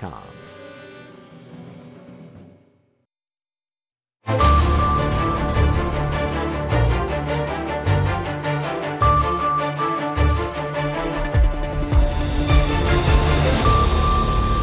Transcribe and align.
com. 0.00 0.22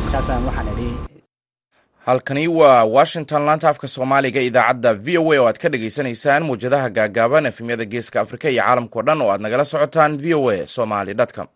markaasaan 0.03 0.43
waxaan 0.47 0.67
idhi 0.73 0.89
halkani 2.07 2.43
waa 2.59 2.83
washington 2.95 3.41
laanta 3.47 3.67
afka 3.71 3.87
soomaaliga 3.95 4.41
idaacadda 4.49 4.91
v 5.05 5.17
o 5.21 5.31
a 5.33 5.37
oo 5.41 5.47
aad 5.49 5.57
ka 5.63 5.67
dhagaysanaysaan 5.73 6.43
muwjadaha 6.49 6.87
gaagaaban 6.97 7.45
efemyada 7.51 7.85
geeska 7.93 8.17
afrika 8.25 8.47
iyo 8.53 8.63
caalamkao 8.63 9.01
dhan 9.07 9.21
oo 9.23 9.29
aad 9.33 9.41
nagala 9.45 9.65
socotaan 9.71 10.13
v 10.23 10.33
o 10.39 10.49
a 10.55 10.67
somaly 10.75 11.13
com 11.35 11.47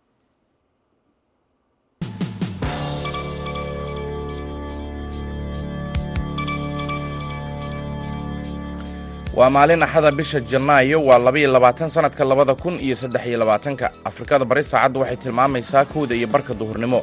waa 9.38 9.50
maalin 9.56 9.82
axada 9.86 10.10
bisha 10.18 10.38
janaayo 10.50 10.98
waa 11.08 11.18
labaiyo 11.26 11.48
labaatan 11.56 11.88
sanadka 11.94 12.22
labada 12.30 12.54
kun 12.62 12.74
iyo 12.86 12.94
saddex 13.02 13.24
iyo 13.28 13.38
labaatanka. 13.42 13.86
Afrikada 14.10 14.44
bari 14.50 14.62
saacaddu 14.70 14.98
waxay 15.02 15.16
tilmaamaysaa 15.24 15.84
kowda 15.92 16.14
iyo 16.18 16.28
barka 16.34 16.52
duhurnimo. 16.60 17.00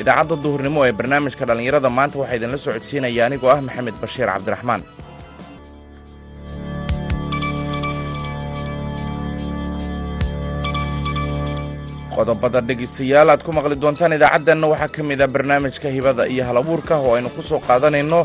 Idaacadda 0.00 0.36
duhurnimo 0.44 0.80
ee 0.86 0.92
barnaamijka 0.98 1.44
dhallinyarada 1.48 1.90
maanta 1.96 2.16
waxaa 2.20 2.36
idinla 2.38 2.58
soo 2.64 2.72
codsiinaya 2.76 3.22
anigoo 3.26 3.50
ah 3.54 3.60
maxamed 3.66 3.94
bashiir 4.02 4.28
cabdiraxmaan. 4.34 4.82
Qodobada 12.14 12.60
dhegaystayaal 12.68 13.30
aad 13.30 13.42
ku 13.46 13.52
maqli 13.52 13.76
doontaan 13.82 14.16
idaacaddanna 14.16 14.66
waxaa 14.72 14.90
ka 14.94 15.02
mid 15.10 15.20
ah 15.22 15.28
barnaamijka 15.34 15.88
hibada 15.96 16.22
iyo 16.26 16.42
hal 16.48 16.56
abuurka 16.62 16.94
oo 16.98 17.14
aynu 17.16 17.30
ku 17.36 17.42
soo 17.42 17.60
qaadanayno 17.68 18.20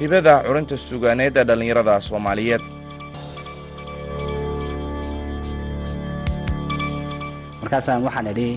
hibada 0.00 0.32
curinta 0.46 0.76
sugaaneed 0.76 1.34
ee 1.40 1.44
dhallinyarada 1.48 1.94
soomaaliyeed 2.08 2.62
markaasaan 7.64 8.04
waxaan 8.06 8.28
idhi 8.32 8.48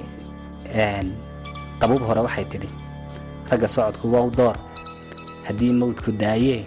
qabuub 1.82 2.04
hore 2.10 2.22
waxay 2.28 2.46
tidhi 2.52 2.70
ragga 3.50 3.68
socodku 3.76 4.08
waa 4.14 4.26
u 4.28 4.32
door. 4.40 4.56
Haddii 5.48 5.72
mawdku 5.82 6.12
daayee 6.22 6.66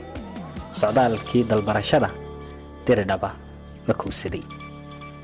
socdaalkii 0.80 1.44
dalbarashada 1.50 2.08
diridhaba 2.86 3.30
ma 3.86 3.94
kowsaday 4.00 4.40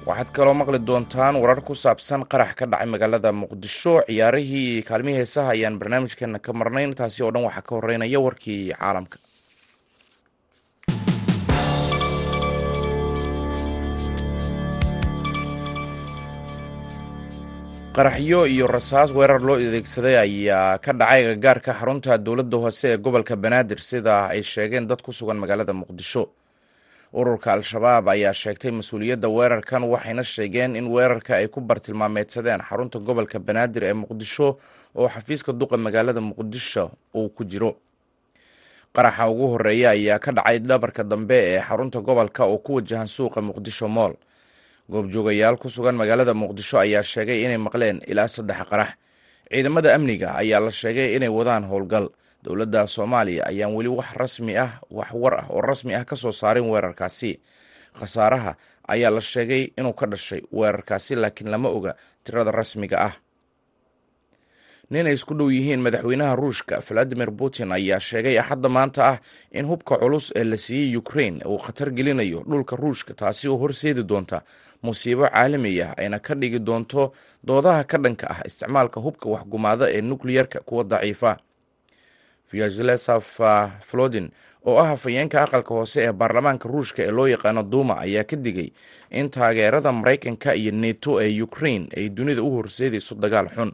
waxaad 0.07 0.29
kaloo 0.37 0.55
maqli 0.61 0.79
doontaan 0.89 1.35
warar 1.43 1.61
ku 1.67 1.73
saabsan 1.75 2.23
qarax 2.31 2.51
ka 2.59 2.65
dhacay 2.71 2.87
magaalada 2.95 3.33
muqdisho. 3.33 3.95
Ciyaarihii 4.09 4.83
kaalmihii 4.89 5.19
heesaha 5.21 5.51
ayaan 5.57 5.79
barnaamijkeena 5.81 6.39
ka 6.39 6.53
marnayn 6.53 6.93
taasi 6.95 7.23
oo 7.25 7.31
dhan 7.35 7.45
waxaa 7.49 7.65
ka 7.69 7.73
horeynaya 7.79 8.19
warkii 8.27 8.73
caalamka 8.77 9.17
qaraxyo 17.97 18.41
iyo 18.55 18.67
rasaas 18.77 19.11
weerar 19.17 19.41
loo 19.47 19.57
adeegsaday 19.57 20.17
ayaa 20.27 20.79
ka 20.85 20.93
dhacay 20.93 21.23
agagaarka 21.27 21.73
xarunta 21.81 22.19
dowladda 22.27 22.57
hoose 22.65 22.85
ee 22.93 22.97
gobolka 23.05 23.35
banaadir 23.45 23.81
sida 23.91 24.15
ay 24.33 24.43
sheegeen 24.43 24.87
dad 24.91 25.01
ku 25.03 25.13
sugan 25.13 25.39
magaalada 25.43 25.73
muqdisho. 25.73 26.23
Ururka 27.17 27.53
al-shabaab 27.57 28.09
ayaa 28.15 28.33
sheegtay 28.43 28.71
mas'uuliyadda 28.79 29.29
weerarkan 29.37 29.83
waxayna 29.93 30.23
sheegeen 30.23 30.77
in 30.77 30.87
weerarka 30.93 31.33
ay 31.41 31.49
ku 31.49 31.61
bartilmaameedsadeen 31.61 32.61
xarunta 32.69 32.99
gobolka 32.99 33.39
banaadir 33.39 33.83
ee 33.85 33.95
muqdisho 34.03 34.57
oo 34.95 35.09
xafiiska 35.09 35.53
duqa 35.53 35.77
magaalada 35.77 36.21
muqdisho 36.21 36.91
uu 37.15 37.29
ku 37.33 37.45
jiro. 37.45 37.73
Qaraxa 38.93 39.29
ugu 39.33 39.47
horreeya 39.57 39.91
ayaa 39.97 40.19
ka 40.19 40.33
dhacay 40.33 40.59
dhabarka 40.61 41.03
dambe 41.05 41.37
ee 41.57 41.61
xarunta 41.65 42.01
gobolka 42.01 42.45
oo 42.45 42.59
ku 42.59 42.75
wajahan 42.77 43.07
suuqa 43.09 43.41
muqdisho 43.41 43.89
mool 43.89 44.15
goobjoogayaal 44.91 45.57
ku 45.59 45.69
sugan 45.69 45.97
magaalada 45.99 46.35
muqdisho 46.35 46.79
ayaa 46.79 47.03
sheegay 47.03 47.43
inay 47.45 47.59
maqleen 47.59 47.99
ilaa 48.07 48.29
saddex 48.29 48.61
qarax. 48.71 48.91
Ciidamada 49.51 49.95
amniga 49.95 50.35
ayaa 50.39 50.61
la 50.61 50.71
sheegay 50.71 51.17
inay 51.17 51.29
wadaan 51.29 51.65
howlgal. 51.67 52.09
Dowladda 52.45 52.87
soomaaliya 52.87 53.47
ayaan 53.51 53.75
weli 53.75 53.89
wax 53.91 54.15
rasmi 54.15 54.55
ah 54.57 54.79
wax 54.91 55.11
war 55.15 55.35
ah 55.43 55.47
oo 55.51 55.61
rasmi 55.61 55.95
ah 55.99 56.05
ka 56.07 56.15
soo 56.17 56.31
saarin 56.33 56.67
weerarkaasi. 56.71 57.41
Khasaaraha 57.99 58.55
ayaa 58.89 59.11
la 59.11 59.21
sheegay 59.21 59.73
inuu 59.79 59.93
ka 59.93 60.07
dhashay 60.07 60.43
weerarkaasi 60.53 61.17
laakiin 61.19 61.51
lama 61.51 61.69
oga 61.69 61.97
tirada 62.25 62.51
rasmiga 62.55 62.99
ah 63.11 63.15
nin 64.91 65.07
ay 65.07 65.15
isku 65.19 65.35
dhow 65.35 65.51
yihiin 65.51 65.83
madaxweynaha 65.83 66.37
ruushka 66.39 66.79
valadimir 66.89 67.31
putin 67.39 67.73
ayaa 67.73 68.01
sheegay 68.01 68.39
axadda 68.39 68.69
maanta 68.69 69.03
ah 69.13 69.19
in 69.59 69.67
hubka 69.67 69.99
culus 69.99 70.31
ee 70.37 70.45
la 70.45 70.57
siiyey 70.57 70.97
ukrain 70.97 71.43
uu 71.47 71.59
khatar 71.59 71.91
gelinayo 71.91 72.41
dhulka 72.51 72.77
ruushka 72.77 73.15
taasi 73.15 73.49
oo 73.49 73.57
horseedi 73.63 74.03
doonta 74.07 74.43
musiibo 74.83 75.27
caalami 75.27 75.73
ah 75.83 75.93
ayna 75.99 76.19
ka 76.19 76.35
dhigi 76.35 76.59
doonto 76.69 77.13
doodaha 77.49 77.83
ka 77.85 77.99
dhanka 77.99 78.27
ah 78.31 78.41
isticmaalka 78.47 79.01
hubka 79.07 79.27
waxgumaada 79.35 79.91
ee 79.97 80.01
nukliyerka 80.11 80.61
kuwa 80.61 80.85
daciifa. 80.85 81.33
Vyazlesaf 82.53 83.27
flodin 83.83 84.31
oo 84.67 84.79
ah 84.79 84.87
hafayeenka 84.95 85.43
aqalka 85.43 85.75
hoose 85.75 85.99
ee 86.07 86.13
baarlamaanka 86.13 86.69
ruushka 86.71 87.03
ee 87.03 87.11
loo 87.11 87.27
yaqaano 87.27 87.63
duuma 87.73 87.99
ayaa 88.07 88.23
ka 88.25 88.37
digay 88.37 88.71
in 89.11 89.31
taageerada 89.31 89.91
maraykanka 89.93 90.55
iyo 90.55 90.71
neto 90.73 91.19
ee 91.21 91.43
ukrain 91.43 91.89
ay 91.97 92.07
dunida 92.09 92.43
u 92.43 92.51
horseedayso 92.55 93.15
dagaal 93.19 93.49
xun 93.57 93.73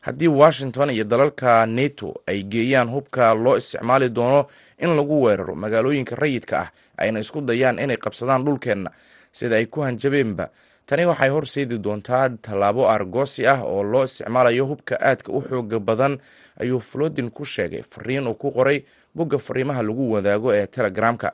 haddii 0.00 0.28
washington 0.28 0.90
iyo 0.90 1.04
dalalka 1.04 1.66
neto 1.66 2.14
ay 2.26 2.42
geeyaan 2.42 2.88
hubka 2.88 3.34
loo 3.34 3.56
isticmaali 3.56 4.08
doono 4.08 4.46
in 4.78 4.96
lagu 4.96 5.22
weeraro 5.22 5.54
magaalooyinka 5.54 6.16
rayidka 6.16 6.56
ah 6.60 6.68
ayna 6.96 7.20
isku 7.20 7.40
dayaan 7.40 7.78
inay 7.78 7.96
qabsadaan 7.96 8.44
dhulkeenna 8.44 8.90
sida 9.32 9.56
ay 9.56 9.66
ku 9.66 9.80
hanjabeenba. 9.80 10.48
Tani 10.86 11.04
waxay 11.06 11.28
horseedi 11.30 11.78
doontaa 11.78 12.28
tallaabo 12.42 12.88
argoosi 12.90 13.46
ah 13.46 13.62
oo 13.62 13.82
loo 13.84 14.04
isticmaalayo 14.04 14.66
hubka 14.66 14.98
aadka 15.00 15.32
u 15.32 15.40
xooga 15.42 15.78
badan 15.78 16.18
ayuu 16.60 16.80
flodin 16.80 17.30
ku 17.30 17.44
sheegay. 17.44 17.82
Fariin 17.82 18.26
uu 18.26 18.34
ku 18.34 18.50
qoray 18.50 18.82
bogga 19.14 19.38
fariimaha 19.38 19.82
lagu 19.82 20.10
wadaago 20.12 20.50
ee 20.54 20.66
telegramka. 20.66 21.32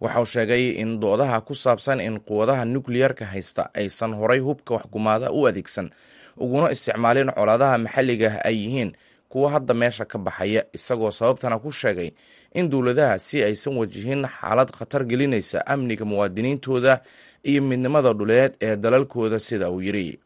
Waxauu 0.00 0.24
sheegay 0.26 0.70
in 0.82 0.98
doodaha 1.00 1.40
ku 1.46 1.54
saabsan 1.54 2.00
in 2.00 2.18
quwadaha 2.20 2.64
nukliyarka 2.64 3.24
haysta 3.24 3.70
aysan 3.74 4.12
horay 4.18 4.38
hubka 4.42 4.74
waxgumaada 4.74 5.30
u 5.30 5.46
adeegsan 5.46 5.90
uguna 6.36 6.70
isticmaalin 6.74 7.30
colaadaha 7.36 7.78
maxalliga 7.78 8.40
ay 8.44 8.56
yihiin 8.64 8.92
kuwa 9.28 9.50
hadda 9.50 9.74
meesha 9.74 10.04
ka 10.04 10.18
baxaya 10.18 10.62
isagoo 10.72 11.10
sababtana 11.10 11.58
ku 11.58 11.70
sheegay 11.72 12.10
in 12.54 12.70
dowladaha 12.70 13.18
si 13.18 13.42
aysan 13.42 13.76
wajihin 13.76 14.22
xaalad 14.26 14.70
khatar 14.70 15.02
gelinaysa 15.04 15.66
amniga 15.66 16.04
muwaadiniintooda 16.04 17.00
iyo 17.42 17.62
midnimada 17.62 18.12
dhuleed 18.12 18.52
ee 18.62 18.76
dalalkooda 18.76 19.38
sida 19.40 19.70
uu 19.70 19.82
yiri. 19.82 20.18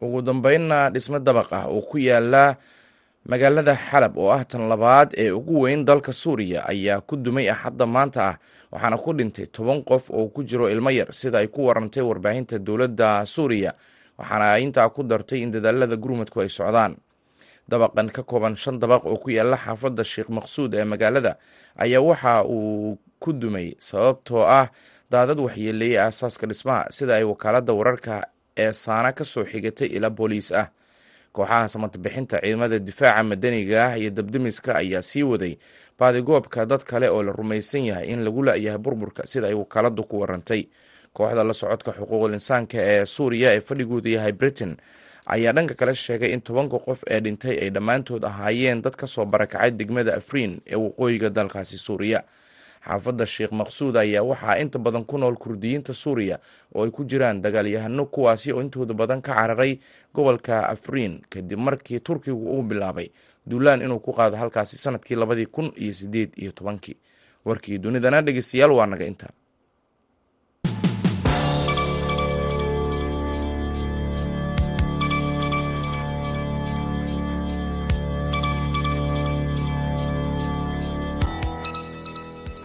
Ugu 0.00 0.22
dambeynna 0.22 0.90
dhismo 0.90 1.18
dabaq 1.18 1.52
ah 1.52 1.66
oo 1.68 1.80
ku 1.82 1.98
yaalla 1.98 2.56
magaalada 3.28 3.74
xalab 3.76 4.14
oo 4.18 4.30
ah 4.30 4.44
tan 4.44 4.64
labaad 4.70 5.12
ee 5.18 5.30
ugu 5.30 5.60
weyn 5.66 5.84
dalka 5.84 6.12
suuriya 6.12 6.64
ayaa 6.72 7.00
ku 7.00 7.16
dumay 7.16 7.50
axadda 7.50 7.86
maanta 7.86 8.20
ah 8.30 8.36
waxaana 8.72 8.96
ku 9.04 9.10
dhintay 9.12 9.46
toban 9.50 9.82
qof 9.84 10.10
oo 10.10 10.26
ku 10.34 10.40
jiro 10.48 10.70
ilmo 10.70 10.90
yar 10.90 11.10
sida 11.12 11.38
ay 11.42 11.48
ku 11.50 11.66
warantay 11.66 12.02
warbaahinta 12.02 12.58
dowladda 12.58 13.26
suuriya 13.26 13.74
waxaana 14.18 14.52
ay 14.58 14.62
intaa 14.66 14.88
ku 14.90 15.02
dartay 15.02 15.42
in 15.42 15.50
dadaalada 15.54 15.96
gurmudku 15.96 16.40
ay 16.40 16.48
socdaan. 16.48 16.96
Dabaqan 17.68 18.08
ka 18.10 18.22
kooban 18.22 18.56
shan 18.56 18.78
dabaq 18.80 19.04
oo 19.04 19.16
ku 19.20 19.30
yaalla 19.30 19.56
xaafadda 19.56 20.04
sheekh 20.04 20.28
maqsuud 20.32 20.74
ee 20.74 20.84
magaalada 20.84 21.36
ayaa 21.76 22.00
waxa 22.00 22.44
uu 22.48 22.96
ku 23.20 23.32
dumay 23.32 23.76
sababtoo 23.78 24.40
ah 24.46 24.72
daadad 25.10 25.36
waxyeeleeyey 25.40 25.98
aasaaska 26.00 26.46
dhismaha 26.48 26.88
sida 26.90 27.14
ay 27.20 27.24
wakaaladda 27.28 27.72
wararka 27.76 28.14
ee 28.56 28.72
saana 28.72 29.12
ka 29.12 29.24
soo 29.24 29.44
xigatay 29.44 29.88
ila 29.96 30.08
booliis 30.10 30.48
ah. 30.52 30.68
Kooxaha 31.32 31.68
samatobixinta 31.68 32.40
ciidamada 32.40 32.78
difaaca 32.80 33.20
madaniga 33.22 33.92
ah 33.92 33.98
iyo 34.00 34.10
dabdemiska 34.10 34.80
ayaa 34.80 35.02
sii 35.04 35.22
waday 35.28 35.54
baadigoobka 35.98 36.64
dad 36.66 36.82
kale 36.88 37.08
oo 37.12 37.20
la 37.22 37.32
rumaysan 37.36 37.84
yahay 37.84 38.08
in 38.08 38.24
lagu 38.24 38.42
la-yahay 38.42 38.78
burburka 38.80 39.26
sida 39.28 39.46
ay 39.46 39.54
wakaaladdu 39.54 40.02
ku 40.08 40.24
warantay 40.24 40.64
kooxda 41.18 41.44
la 41.48 41.52
socodka 41.60 41.90
xuquuqul 41.98 42.32
insaanka 42.38 42.78
ee 42.92 43.04
suuriya 43.14 43.48
ee 43.56 43.60
fadhigooda 43.68 44.10
yahay 44.16 44.32
britain 44.40 44.72
ayaa 45.34 45.52
dhanka 45.56 45.74
kale 45.80 45.94
sheegay 45.94 46.30
in 46.34 46.40
tobanka 46.48 46.78
qof 46.86 47.00
ee 47.10 47.20
dhintay 47.24 47.54
ay 47.64 47.70
dhammaantood 47.76 48.24
ahaayeen 48.30 48.82
dad 48.84 48.94
ka 49.00 49.06
soo 49.14 49.24
barakacay 49.32 49.70
degmada 49.80 50.12
afriin 50.20 50.52
ee 50.66 50.76
waqooyiga 50.84 51.30
dalkaasi 51.38 51.78
suuriya. 51.86 52.20
Xaafadda 52.88 53.26
sheekh 53.26 53.52
maqsuud 53.60 53.96
ayaa 54.02 54.22
waxaa 54.30 54.56
inta 54.62 54.78
badan 54.78 55.04
ku 55.04 55.18
nool 55.18 55.34
kurdiyiinta 55.36 55.92
suuriya 56.02 56.38
oo 56.74 56.84
ay 56.86 56.90
ku 56.90 57.04
jiraan 57.04 57.42
dagaalyahano 57.44 58.06
kuwaasi 58.14 58.52
oo 58.54 58.60
intooda 58.64 58.94
badan 58.94 59.20
ka 59.20 59.34
cararay 59.34 59.72
gobolka 60.14 60.68
afriin 60.74 61.20
kadib 61.32 61.58
markii 61.58 62.00
turkigu 62.00 62.38
uu 62.54 62.62
bilaabay 62.62 63.08
duulaan 63.50 63.82
inuu 63.82 63.98
ku 64.00 64.12
qaado 64.12 64.36
halkaasi 64.36 64.76
sannadkii 64.78 65.16
labadii 65.18 65.46
kun 65.46 65.72
iyo 65.76 65.92
sideed 65.94 66.30
iyo 66.38 66.52
tobankii. 66.52 66.96
Warkii 67.44 67.78
dunidana 67.78 68.22
dhegeystayaal 68.22 68.72
waa 68.72 68.86
naga 68.86 69.04
inta 69.06 69.26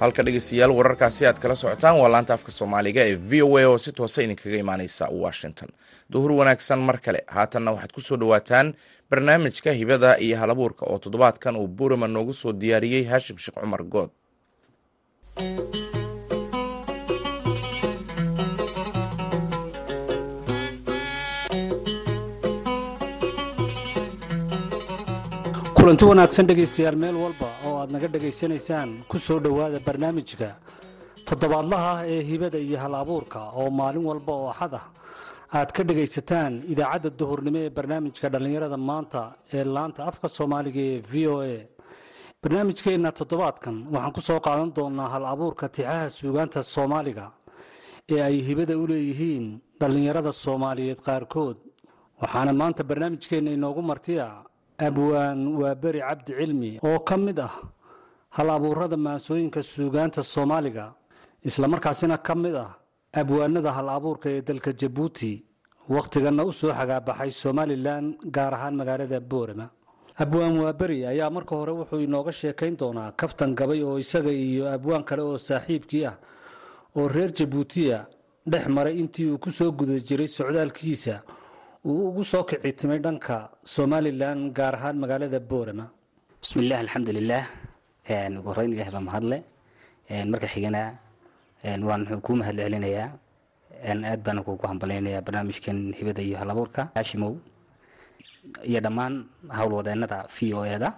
halka 0.03 0.23
dhegeystayaal 0.27 0.73
wararkaasi 0.77 1.25
aad 1.29 1.37
kala 1.43 1.55
socotaan 1.61 1.99
waa 2.01 2.11
laanta 2.13 2.33
afka 2.37 2.51
soomaaliga 2.59 3.01
ee 3.09 3.15
v 3.29 3.41
o 3.45 3.49
a 3.61 3.63
oo 3.71 3.77
si 3.85 3.91
toosa 3.99 4.19
idinkaga 4.25 4.57
imaaneysa 4.63 5.05
washington. 5.23 5.69
Duhur 6.13 6.31
wanaagsan 6.39 6.79
mar 6.87 6.97
kale. 7.05 7.19
Haatanna 7.35 7.69
waxaad 7.75 7.91
ku 7.95 8.01
soo 8.07 8.17
dhowaataan 8.21 8.67
barnaamijka 9.09 9.69
hibada 9.79 10.09
iyo 10.25 10.35
halabuurka 10.41 10.83
oo 10.91 10.97
toddobaadkan 11.03 11.55
uu 11.61 11.67
burama 11.77 12.07
noogu 12.15 12.33
soo 12.41 12.53
diyaariyey 12.61 13.03
haashim 13.11 13.37
sheekh 13.43 13.59
cumar 13.63 13.83
good. 13.93 14.09
Kulanti 25.77 26.05
wanaagsan 26.09 26.47
dhegaystayaal 26.47 26.95
meel 27.03 27.15
walba 27.23 27.47
aad 27.83 27.89
naga 27.95 28.07
dhegaysanaysaan 28.13 28.89
ku 29.11 29.17
soo 29.25 29.39
dhowaada 29.45 29.79
barnaamijka 29.87 30.49
toddobaadlaha 31.27 31.89
ah 31.95 32.01
ee 32.13 32.21
hibada 32.29 32.57
iyo 32.67 32.77
hal 32.83 32.93
abuurka 33.03 33.39
oo 33.59 33.69
maalin 33.79 34.05
walba 34.09 34.33
oo 34.41 34.47
axad 34.53 34.73
ah. 34.81 34.85
Aad 35.57 35.69
ka 35.75 35.81
dhegaysataan 35.89 36.53
idaacadda 36.73 37.09
duhurnimo 37.19 37.59
ee 37.65 37.69
barnaamijka 37.77 38.27
dhallinyarada 38.33 38.77
maanta 38.89 39.21
ee 39.57 39.63
laanta 39.75 40.01
afka 40.09 40.27
soomaaliga 40.37 40.81
ee 40.91 40.99
v 41.11 41.13
o 41.33 41.35
a. 41.53 41.55
Barnaamijkeenna 42.43 43.09
toddobaadkan 43.19 43.75
waxaan 43.93 44.13
ku 44.15 44.21
soo 44.27 44.39
qaadan 44.45 44.69
doonaa 44.77 45.09
hal 45.13 45.25
abuurka 45.33 45.65
tixaha 45.75 46.09
suugaanta 46.17 46.59
soomaaliga 46.75 47.25
ee 48.13 48.21
ay 48.27 48.35
hibada 48.47 48.73
u 48.81 48.85
leeyihiin 48.91 49.45
dhallinyarada 49.79 50.31
soomaaliyeed 50.43 50.99
qaarkood. 51.07 51.57
Waxaana 52.21 52.51
maanta 52.61 52.81
barnaamijkeenna 52.89 53.51
inoogu 53.57 53.81
martiya 53.91 54.27
abwaan 54.87 55.39
waa 55.61 55.75
beri 55.83 55.99
cabdi 56.07 56.31
cilmi 56.39 56.71
oo 56.87 56.99
ka 57.07 57.15
mid 57.17 57.39
ah 57.47 57.53
hal 58.35 58.49
abuurada 58.49 58.97
maasooyinka 59.05 59.61
suugaanta 59.63 60.21
soomaaliga 60.33 60.85
islamarkaasina 61.49 62.17
ka 62.27 62.33
mid 62.35 62.55
ah 62.55 62.71
abwaanada 63.21 63.71
hal 63.77 63.89
abuurka 63.97 64.27
ee 64.29 64.41
dalka 64.47 64.71
jabuuti 64.81 65.31
wakhtiganna 65.89 66.43
u 66.49 66.51
soo 66.59 66.71
xagaabaxay 66.79 67.31
somalilan 67.31 68.05
gaar 68.35 68.53
ahaan 68.53 68.75
magaalada 68.79 69.19
boorama. 69.19 69.67
Abwaan 70.23 70.55
waaberi 70.63 71.05
ayaa 71.11 71.29
marka 71.35 71.53
hore 71.55 71.71
wuxuu 71.79 71.99
inooga 72.05 72.31
sheekayn 72.31 72.75
doonaa 72.77 73.11
kaftan 73.19 73.51
gabay 73.59 73.81
oo 73.83 73.97
isaga 73.99 74.31
iyo 74.31 74.65
abwaan 74.75 75.03
kale 75.03 75.21
oo 75.21 75.37
saaxiibkii 75.37 76.05
ah 76.05 76.15
oo 76.97 77.07
reer 77.07 77.31
jabuutiya 77.37 78.05
dhex 78.51 78.65
maray 78.75 78.95
intii 79.01 79.25
uu 79.31 79.37
ku 79.43 79.49
soo 79.51 79.71
guda 79.71 79.99
jiray 80.07 80.27
socdaalkiisa 80.27 81.15
uu 81.89 82.01
ugu 82.09 82.23
soo 82.31 82.43
kicitimay 82.49 82.99
dhanka 83.05 83.35
somalilan 83.75 84.39
gaar 84.57 84.75
ahaan 84.77 84.97
magaalada 85.03 85.39
boorama. 85.49 85.85
Bismillaah 86.41 86.79
alxamdulilaah 86.83 87.45
ugu 88.39 88.47
horeyn 88.51 88.71
ilaah 88.75 88.89
baa 88.95 89.03
mahadle. 89.09 89.37
Marka 90.31 90.47
xigana 90.53 90.81
waan 91.87 92.01
wuxuu 92.07 92.21
kuu 92.25 92.35
aad 94.11 94.19
baana 94.25 94.41
kugu 94.47 94.65
hambalaynayaa 94.71 95.21
barnaamijkan 95.27 95.77
hibada 95.97 96.21
iyo 96.27 96.37
halabuurka. 96.41 96.81
Haashimow 96.95 97.33
iyo 98.69 98.79
dhammaan 98.85 99.13
howlwadeenada 99.57 100.17
v 100.35 100.37
o 100.59 100.61
eda 100.75 100.89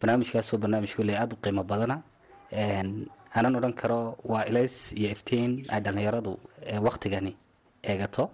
barnaamijkaasoo 0.00 0.58
barnaamij 0.62 0.92
kolley 0.96 1.16
aada 1.16 1.34
u 1.36 1.38
qiimo 1.44 1.62
badana. 1.70 1.96
Aanan 3.36 3.54
odhan 3.58 3.74
karo 3.80 4.00
waa 4.30 4.42
ilays 4.50 4.76
iyo 4.98 5.08
iftiin 5.14 5.52
ay 5.72 5.80
dhallinyaradu 5.84 6.32
waktigani 6.86 7.32
eegato 7.90 8.24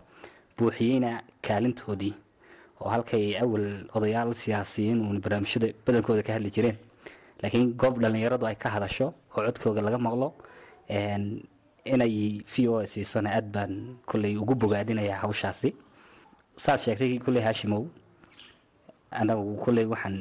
buuxiyeyna 0.58 1.10
kaalintoodii 1.46 2.14
oo 2.80 2.88
halkay 2.94 3.24
awal 3.42 3.66
odayaal 3.96 4.34
siyaasiyiin 4.42 4.98
uun 5.06 5.18
barnaamijyada 5.24 5.68
badankooda 5.86 6.22
ka 6.26 6.32
hadli 6.36 6.50
jireen. 6.56 6.76
Laakiin 7.42 7.74
goob 7.80 7.98
dhallinyaradu 8.02 8.46
ay 8.46 8.54
ka 8.62 8.68
hadasho 8.74 9.06
oo 9.34 9.42
codkooga 9.46 9.80
laga 9.82 9.98
maqlo 9.98 10.28
inay 11.92 12.42
v 12.52 12.54
o 12.68 12.86
siisona 12.86 13.30
aad 13.36 13.46
baan 13.54 13.72
kolley 14.06 14.36
ugu 14.42 14.54
bogaadinayaa 14.54 15.18
hawshaasi. 15.24 15.70
Saad 16.56 16.78
sheegtay 16.84 17.18
kolley 17.18 17.42
haashimow 17.42 17.84
anagu 19.10 19.56
kolley 19.64 19.84
waxaan 19.92 20.16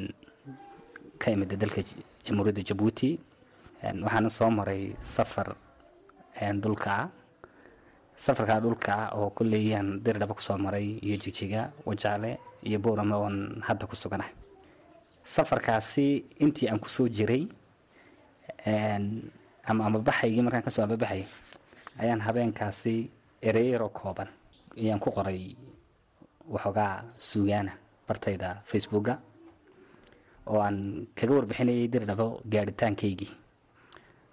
ka 1.18 1.30
imida 1.30 1.56
dalka 1.56 1.82
jamhuuriyadda 2.24 2.62
jabuuti. 2.68 3.10
Waxaana 4.04 4.30
soo 4.30 4.50
maray 4.50 4.82
safar 5.00 5.48
dhulka 6.62 6.90
ah 7.02 7.08
safarkaa 8.16 8.60
dhulka 8.60 9.10
oo 9.18 9.30
kolleyaan 9.30 10.00
dirdhaba 10.04 10.34
ku 10.34 10.42
soo 10.42 10.56
maray 10.58 10.98
iyo 11.02 11.16
jigjiga 11.16 11.70
wajaale 11.86 12.38
iyo 12.62 12.78
boorama 12.78 13.16
oon 13.16 13.62
hadda 13.66 13.86
ku 13.86 13.96
suganahay 13.96 14.32
safarkaasi 15.24 16.24
intii 16.38 16.68
aan 16.68 16.78
ku 16.78 16.88
soo 16.88 17.08
jiray 17.08 17.46
ama 19.66 19.82
amabaxaygii 19.86 20.42
markaan 20.42 20.62
ka 20.62 20.70
soo 20.70 20.82
amabaxay 20.84 21.24
ayaan 21.98 22.20
habeenkaasi 22.20 23.10
ereyaroo 23.42 23.88
kooban 23.88 24.28
ayaan 24.78 25.00
ku 25.00 25.10
qoray 25.10 25.56
waxoogaa 26.48 27.04
suugaana 27.18 27.72
bartayda 28.08 28.62
facebooka 28.64 29.18
oo 30.46 30.60
aan 30.60 31.06
kaga 31.14 31.32
warbixinayay 31.34 31.86
dirdhabo 31.88 32.40
gaadhitaankaygii. 32.52 33.30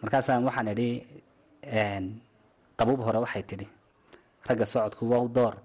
Markaasaan 0.02 0.44
waxaan 0.48 0.68
idhi 0.74 0.90
qabuub 2.80 3.00
hore 3.06 3.20
waxay 3.26 3.44
tidhi 3.50 3.68
ragga 4.48 4.66
socodku 4.66 5.04
wow 5.12 5.28
door. 5.28 5.56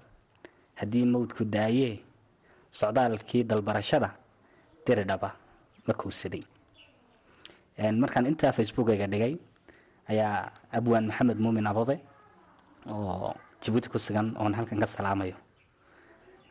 Haddii 0.81 1.05
mawdku 1.07 1.45
daayee 1.55 2.03
socdaalkii 2.79 3.43
dalbarashada 3.51 4.11
diridhaba 4.87 5.31
ma 5.87 5.93
kowsaday 5.95 6.43
markaan 8.03 8.27
intaa 8.31 8.53
facebookayga 8.53 9.07
dhigay 9.13 9.35
ayaa 10.11 10.51
abwaan 10.77 11.07
maxamed 11.11 11.39
muumin 11.39 11.67
ababe 11.67 11.97
oo 12.91 13.31
jabuuti 13.63 13.89
ku 13.89 13.99
sugan 13.99 14.35
oon 14.41 14.55
halkan 14.59 14.81
ka 14.83 14.87
salaamayo 14.87 15.37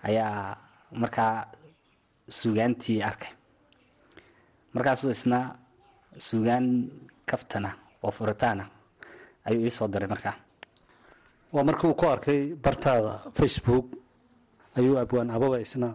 ayaa 0.07 0.55
markaa 1.01 1.51
suugaantii 2.29 3.03
arkay. 3.03 3.31
Markaasuu 4.73 5.11
isna 5.11 5.39
suugaan 6.17 6.65
kaftana 7.29 7.69
oo 8.03 8.11
furitaana 8.11 8.65
ayuu 9.45 9.65
ii 9.67 9.75
soo 9.77 9.87
diray 9.91 10.07
markaa 10.09 10.35
waa 11.53 11.63
markii 11.63 11.87
uu 11.89 11.93
ku 11.99 12.05
arkay 12.13 12.41
bartaada 12.63 13.13
facebook 13.37 13.85
ayuu 14.77 14.97
abwaan 14.99 15.29
ababa 15.29 15.59
isna 15.65 15.89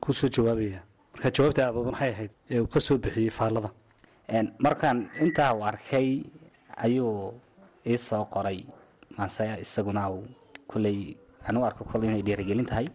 ku 0.00 0.12
soo 0.12 0.28
jawaabaya. 0.28 0.80
Marka 1.14 1.30
jawaabta 1.36 1.62
ababa 1.68 1.90
maxay 1.90 2.10
ahayd 2.12 2.32
ee 2.50 2.60
uu 2.60 2.66
ka 2.66 2.80
bixiyey 3.02 3.30
faallada. 3.38 3.70
Markaan 4.58 4.98
intaa 5.24 5.54
uu 5.56 5.64
arkay 5.64 6.22
ayuu 6.76 7.32
ii 7.86 7.98
soo 7.98 8.24
qoray. 8.34 8.60
Maase 9.16 9.44
isaguna 9.60 10.10
uu 10.10 10.24
kolley 10.70 11.16
anu 11.48 11.64
arko 11.64 11.84
kol 11.84 12.04
inay 12.04 12.22
dhiirigelin 12.22 12.66
tahay. 12.66 12.88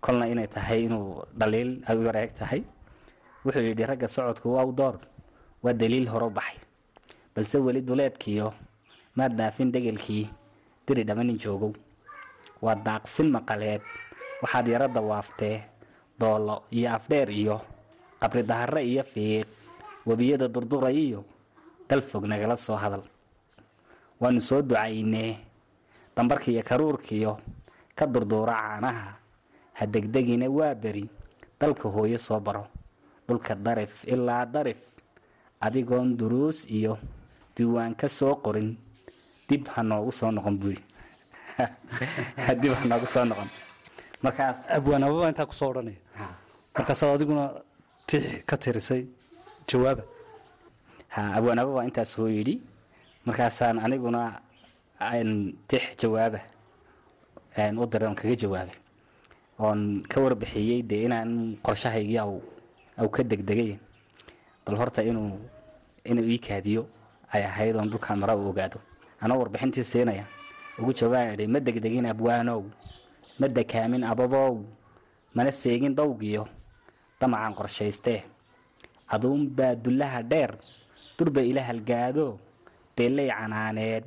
Kolna 0.00 0.26
inay 0.32 0.46
tahay 0.46 0.84
inuu 0.86 1.24
dhaliil 1.38 1.82
ay 1.88 1.96
u 1.98 2.02
yareeg 2.08 2.32
tahay. 2.34 2.62
Wuxuu 3.44 3.62
yidhi 3.68 3.84
ragga 3.86 4.08
socodku 4.08 4.54
waa 4.54 4.64
u 4.64 4.72
door 4.72 4.96
waa 5.62 5.72
daliil 5.72 6.06
horo 6.08 6.30
baxay. 6.30 6.58
Balse 7.34 7.58
weli 7.58 7.80
duleedkiiyo 7.82 8.52
maad 9.16 9.32
dhaafin 9.36 9.72
degelkii 9.72 10.28
diri 10.90 11.06
dhammanin 11.06 11.38
joogow. 11.38 11.70
Waa 12.60 12.74
daaqsin 12.74 13.30
maqaleed. 13.30 13.82
Waxaad 14.42 14.66
yaro 14.68 14.88
dawaaftee 14.90 15.62
doollo 16.18 16.66
iyo 16.74 16.90
afdheer 16.96 17.30
iyo 17.30 17.56
qabri 18.20 18.42
daharre 18.42 18.82
iyo 18.84 19.02
fiiq 19.04 19.46
webiyada 20.06 20.48
durduray 20.48 20.96
iyo 20.96 21.24
dal 21.88 22.02
fog 22.02 22.24
nagala 22.26 22.56
soo 22.56 22.76
hadal. 22.76 23.02
Waanu 24.20 24.40
soo 24.40 24.62
ducaynee 24.62 25.38
dambarkiiyo 26.16 26.62
karuurkiyo 26.62 27.38
ka 27.96 28.04
durduura 28.06 28.52
caanaha. 28.58 29.10
Ha 29.80 29.86
degdegina 29.86 30.48
waa 30.50 30.74
beri 30.74 31.08
dalka 31.60 31.88
hooyo 31.88 32.18
soo 32.18 32.40
baro. 32.40 32.66
Dhulka 33.28 33.54
darif 33.54 34.04
ilaa 34.04 34.44
darif 34.44 34.80
adigoon 35.60 36.16
duruus 36.16 36.66
iyo 36.68 36.98
diiwaan 37.56 37.94
ka 37.96 38.08
soo 38.08 38.36
qorin 38.44 38.76
dib 39.50 39.66
ha 39.74 39.82
noogu 39.82 40.12
soo 40.12 40.30
noqon 40.30 40.54
buuri. 40.60 40.78
Dib 42.62 42.72
ha 42.78 42.84
noogu 42.90 43.06
soo 43.06 43.24
noqon. 43.24 43.48
Markaas 44.22 44.58
abwaan 44.76 45.02
ababa 45.04 45.28
intaa 45.32 45.46
ku 45.50 45.54
soo 45.60 45.70
odhanaya. 45.70 45.98
Markaasaad 46.74 47.10
adiguna 47.18 47.44
tix 48.06 48.22
ka 48.48 48.56
tirisay 48.62 49.02
jawaaba. 49.68 50.02
Ha 51.14 51.22
abwaanaba 51.36 51.70
waa 51.76 51.84
intaas 51.88 52.10
soo 52.14 52.28
yidhi. 52.28 52.54
Markaasaan 53.26 53.82
aniguna 53.84 54.20
tix 55.68 55.82
jawaaba 55.98 56.40
u 57.82 57.86
diray 57.90 58.06
oon 58.08 58.14
kaga 58.20 58.36
jawaabay. 58.42 58.78
Oon 59.58 59.80
ka 60.10 60.20
warbixiyey 60.22 60.82
dee 60.82 61.04
inaan 61.10 61.58
qorshahaygii 61.64 62.18
aw 63.00 63.08
ka 63.14 63.22
degdegay. 63.22 63.78
Bal 64.64 64.76
horta 64.78 65.02
inuu 65.02 65.42
inuu 66.04 66.26
ii 66.32 66.38
kaadiyo 66.38 66.86
ay 67.34 67.42
ahayd 67.50 67.74
oon 67.76 67.90
dhulkaan 67.90 68.18
mara 68.22 68.36
u 68.38 68.48
ogaado 68.48 68.78
anoo 69.22 69.38
warbixintii 69.40 69.84
siinaya 69.84 70.24
ugu 70.78 70.92
jawaaban 70.98 71.34
idhi 71.34 71.46
ma 71.46 71.58
degdegin 71.60 72.06
abwaanow 72.12 72.62
ma 73.40 73.46
dekaamin 73.48 74.04
ababow 74.04 74.54
mana 75.34 75.52
seegin 75.52 75.94
dawgiyo. 75.94 76.44
Damacaan 77.20 77.54
qorshaystee. 77.54 78.22
Aduunbaa 79.12 79.74
dullaha 79.74 80.22
dheer 80.22 80.52
durba 81.18 81.42
ila 81.42 81.62
halgaado 81.68 82.38
dheellay 82.96 83.28
canaaneed 83.28 84.04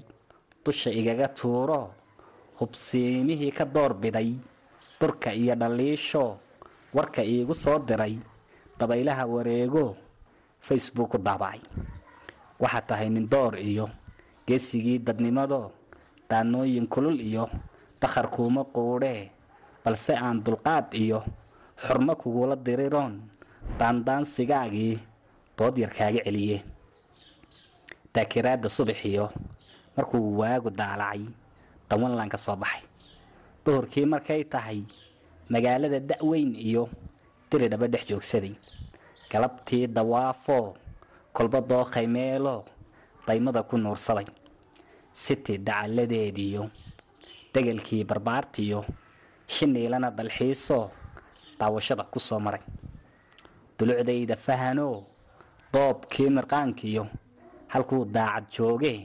dusha 0.65 0.89
igaga 0.91 1.27
tuuro 1.27 1.93
hubsiimihii 2.59 3.51
ka 3.51 3.65
doorbiday 3.65 4.33
durka 4.99 5.33
iyo 5.33 5.55
dhaliisho 5.55 6.37
warka 6.93 7.21
iigu 7.23 7.53
soo 7.53 7.79
diray 7.79 8.17
dabaylaha 8.79 9.25
wareego 9.25 9.95
facebook 10.61 11.17
daabacay. 11.21 11.61
Waxaad 12.59 12.85
tahay 12.87 13.09
nin 13.09 13.27
door 13.29 13.55
iyo 13.59 13.89
geesigii 14.47 14.99
dadnimado 14.99 15.71
daanooyin 16.29 16.87
kulul 16.87 17.19
iyo 17.19 17.49
dakhar 18.01 18.27
kuuma 18.29 18.63
quudhee 18.75 19.31
balse 19.83 20.13
aan 20.15 20.43
dulqaad 20.43 20.93
iyo 20.93 21.23
xurmo 21.83 22.15
kugula 22.15 22.55
diriroon 22.55 23.21
daandaansigaagii 23.79 24.99
dood 25.57 25.77
yar 25.77 25.91
kaaga 25.97 26.21
celiye 26.25 26.59
daakiraadda 28.13 28.69
subaxiyo 28.69 29.29
markuu 29.97 30.37
waagu 30.39 30.69
daalacay 30.69 31.21
dawanlan 31.89 32.29
ka 32.29 32.37
soo 32.37 32.55
baxay. 32.55 32.81
Duhurkii 33.65 34.05
markay 34.05 34.43
tahay 34.43 34.83
magaalada 35.49 35.99
da'weyn 35.99 36.51
iyo 36.55 36.89
diri 37.49 37.67
dhaba 37.69 37.87
dhex 37.87 38.03
joogsaday. 38.09 38.55
Galabtii 39.31 39.87
dawaafoo 39.87 40.73
kolba 41.33 41.61
dookhay 41.61 42.07
meelo 42.07 42.65
daymada 43.27 43.63
ku 43.63 43.77
nuursaday 43.77 44.25
siti 45.13 45.57
dacalladeediyo 45.57 46.63
degelkii 47.53 48.03
barbaartiyo 48.09 48.79
shiniilana 49.47 50.09
dalxiisoo 50.11 50.89
daawashada 51.59 52.03
ku 52.11 52.19
soo 52.19 52.39
maray. 52.39 52.61
Dulucdayda 53.77 54.35
fahanoo 54.35 55.03
doobkii 55.73 56.29
mirqaankiyo 56.29 57.03
halkuu 57.73 58.05
daacad 58.05 58.45
joogee 58.55 58.99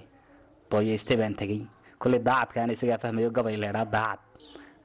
dooyaystay 0.70 1.16
baan 1.16 1.34
tegey. 1.34 1.62
Kolley 1.98 2.18
daacadkaana 2.28 2.72
isagaa 2.72 2.98
fahmayo 2.98 3.30
gabay 3.30 3.56
leedhaa 3.56 3.84
daacad. 3.84 4.20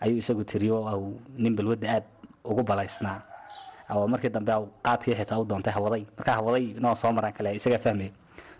Ayuu 0.03 0.17
isagu 0.17 0.43
tiriyo 0.43 0.87
au 0.87 1.19
nin 1.37 1.55
balwadda 1.55 1.87
aad 1.95 2.03
ugu 2.43 2.63
balaysnaa. 2.63 3.21
Markii 4.11 4.29
dambe 4.29 4.51
qaadkii 4.83 5.15
xitaa 5.15 5.39
u 5.39 5.45
doontay 5.45 5.73
hawaday. 5.73 6.03
Markaa 6.17 6.35
hawaday 6.35 6.73
noo 6.79 6.95
soo 6.95 7.11
maraan 7.11 7.33
kale 7.33 7.55
isagaa 7.55 7.79
fahmaya 7.79 8.11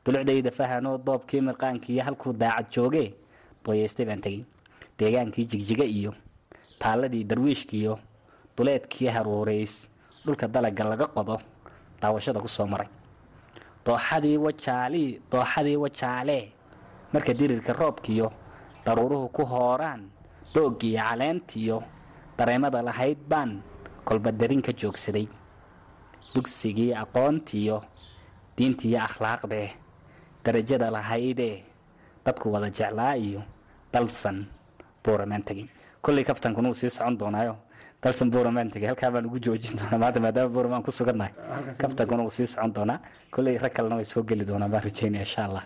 dulucdayda 0.06 0.52
fahanoo 0.52 0.98
doobkii 1.06 1.42
mirqaankiiyo 1.48 2.04
halkuu 2.08 2.34
daacad 2.42 2.68
joogee 2.76 3.10
dooyaystay 3.66 4.06
baan 4.06 4.22
tegey 4.26 4.44
deegaankii 5.00 5.46
jigjiga 5.52 5.86
iyo 5.86 6.12
taalladii 6.80 7.24
darwiishkiiyo 7.30 8.00
duleedkii 8.58 9.08
haruurays 9.16 9.74
dhulka 10.26 10.48
dalaga 10.48 10.84
laga 10.84 11.08
qodo 11.16 11.38
daawashada 12.02 12.40
ku 12.40 12.48
soo 12.48 12.68
maray. 12.68 12.88
Dooxadii 13.86 14.38
wajaalii 14.38 15.20
dooxadii 15.32 15.76
wajaalee 15.84 16.44
marka 17.14 17.34
dirirka 17.34 17.74
roobkiyo 17.74 18.32
daruuruhu 18.86 19.30
ku 19.30 19.46
hooraan 19.46 20.10
dooggiiyo 20.54 21.00
caleentiyo 21.04 21.78
dareemada 22.38 22.82
lahayd 22.82 23.18
baan 23.30 23.62
kolba 24.06 24.32
darin 24.32 24.62
ka 24.62 24.72
joogsaday. 24.74 25.28
Dugsigii 26.36 26.94
aqoontiyo 27.04 27.78
diintiiyo 28.58 29.00
akhlaaqdee 29.08 29.70
darajada 30.46 30.92
lahaydee 30.92 31.64
dadku 32.26 32.52
wada 32.54 32.70
jeclaa 32.70 33.16
iyo 33.18 33.42
dalsan 33.94 34.46
buuramaan 35.04 35.44
tegey 35.44 35.68
kolley 36.02 36.24
kaftankuna 36.24 36.70
uu 36.70 36.74
sii 36.82 36.90
socon 36.90 37.18
doonaayo 37.18 37.56
dalsan 38.04 38.32
buuramaan 38.32 38.70
tegey 38.72 38.88
halkaa 38.88 39.12
baan 39.12 39.26
ugu 39.26 39.40
joojin 39.40 39.76
doonaa 39.80 39.98
maanta 40.04 40.20
maadaama 40.20 40.50
buuramaan 40.56 40.84
ku 40.84 40.92
sugannahay 40.92 41.34
kaftankuna 41.78 42.24
uu 42.24 42.30
sii 42.32 42.48
socon 42.48 42.74
doonaa. 42.76 43.00
Kolley 43.34 43.58
rag 43.58 43.74
kalena 43.74 43.96
way 43.96 44.06
soo 44.06 44.24
geli 44.24 44.46
doonaa 44.46 44.70
baan 44.70 44.84
rajeynaya 44.84 45.24
insha 45.26 45.46
allah. 45.48 45.64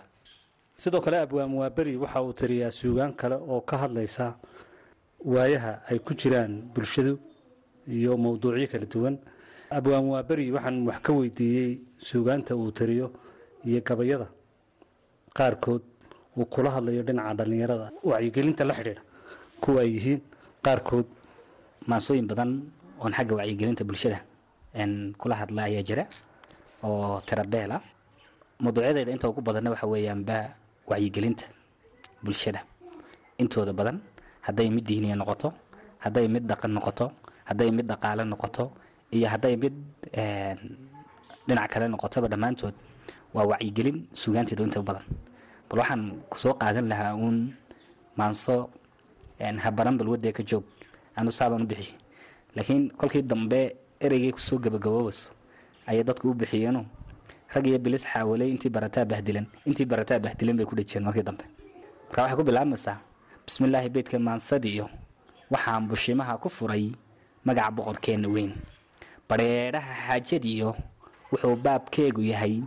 Sidoo 0.76 1.00
kale 1.00 1.18
abwaan 1.20 1.52
waaberi 1.54 1.96
waxa 1.96 2.22
uu 2.22 2.32
tiriyaa 2.32 2.70
suugaan 2.70 3.12
kale 3.20 3.34
oo 3.34 3.60
ka 3.60 3.76
hadlaysa 3.82 4.34
waayaha 5.24 5.72
ay 5.90 5.98
ku 5.98 6.14
jiraan 6.14 6.70
bulshadu 6.74 7.18
iyo 7.88 8.16
mowduucyo 8.16 8.68
kala 8.72 8.86
duwan. 8.86 9.14
Abwaan 9.70 10.06
waaberi 10.12 10.52
waxaan 10.52 10.86
wax 10.86 10.98
ka 11.02 11.12
weydiiyey 11.12 11.78
suugaanta 11.98 12.56
uu 12.56 12.70
tiriyo 12.72 13.12
iyo 13.66 13.80
gabayada 13.82 14.26
qaarkood 15.36 15.82
uu 16.38 16.44
kula 16.46 16.70
hadlayo 16.76 17.02
dhinaca 17.02 17.34
dhallinyarada. 17.38 17.86
Wacyigelinta 18.04 18.64
la 18.64 18.74
xidhiidha. 18.78 19.02
Kuwa 19.62 19.80
ay 19.82 19.90
yihiin 19.96 20.20
qaarkood 20.64 21.06
maansooyin 21.88 22.26
badan 22.30 22.50
oon 23.02 23.12
xagga 23.12 23.34
wacyigelinta 23.40 23.84
bulshada 23.84 24.18
kula 25.20 25.34
hadla 25.40 25.62
ayaa 25.68 25.82
jira 25.88 26.04
oo 26.84 27.20
tirabeela. 27.26 27.80
Mawduucyadeeda 28.62 29.10
inta 29.12 29.28
ugu 29.28 29.40
badanna 29.40 29.70
waxa 29.70 29.86
weeyaanba 29.86 30.36
wacyigelinta 30.90 31.46
bulshada. 32.24 32.60
Intooda 33.38 33.72
badan 33.72 33.98
hadday 34.46 34.68
mid 34.70 34.84
diiniya 34.88 35.16
noqoto 35.16 35.48
hadday 36.04 36.26
mid 36.28 36.44
dhaqan 36.50 36.70
noqoto 36.76 37.06
hadday 37.48 37.70
mid 37.70 37.86
dhaqaale 37.90 38.22
noqoto 38.32 38.64
iyo 39.16 39.26
hadday 39.32 39.54
mid 39.62 39.74
dhinac 41.48 41.68
kale 41.72 41.86
noqotoba 41.88 42.28
dhammaantood 42.32 42.74
waa 43.34 43.44
wacyigelin 43.50 44.06
sugaanteedu 44.12 44.64
inta 44.64 44.82
badan. 44.82 45.04
Bal 45.68 45.78
waxaan 45.80 46.02
ku 46.30 46.36
soo 46.38 46.54
qaadan 46.54 46.88
lahaa 46.88 47.14
uun 47.14 47.52
maanso 48.16 48.70
habaran 49.64 49.96
balwadee 49.98 50.32
ka 50.32 50.42
joog. 50.42 50.64
Anu 51.16 51.30
saabaan 51.30 51.62
u 51.62 51.66
bixiye 51.66 51.94
laakiin 52.56 52.90
kolkii 52.98 53.22
dambe 53.22 53.76
ereygay 54.00 54.32
ku 54.32 54.40
soo 54.40 54.58
gabagaboobayso 54.58 55.28
ayay 55.86 56.04
dadku 56.04 56.30
u 56.30 56.34
bixiyeeno 56.34 56.84
rag 57.54 57.64
bilis 57.82 58.04
xaawalay 58.04 58.50
intii 58.50 58.70
barataa 58.70 59.04
bahdilan 59.04 59.46
intii 59.66 59.86
barataa 59.86 60.18
bahdilan 60.18 60.56
bay 60.56 60.66
ku 60.66 60.74
dhejiyeen 60.76 61.04
markii 61.04 61.22
dambe. 61.22 61.44
Marka 62.08 62.22
waxay 62.22 62.36
ku 62.36 62.44
bilaabmaysaa 62.48 62.96
bismillaahi 63.46 63.88
beydka 63.88 64.18
maansadiiyo 64.18 64.86
waxaan 65.50 65.88
bushimaha 65.88 66.38
ku 66.42 66.48
furay 66.48 66.92
magaca 67.44 67.70
boqorkeenna 67.76 68.28
weyn. 68.28 68.52
Badheedhaha 69.28 69.92
xaajadiyo 70.06 70.70
wuxuu 71.32 71.56
baabkeegu 71.56 72.22
yahay 72.32 72.62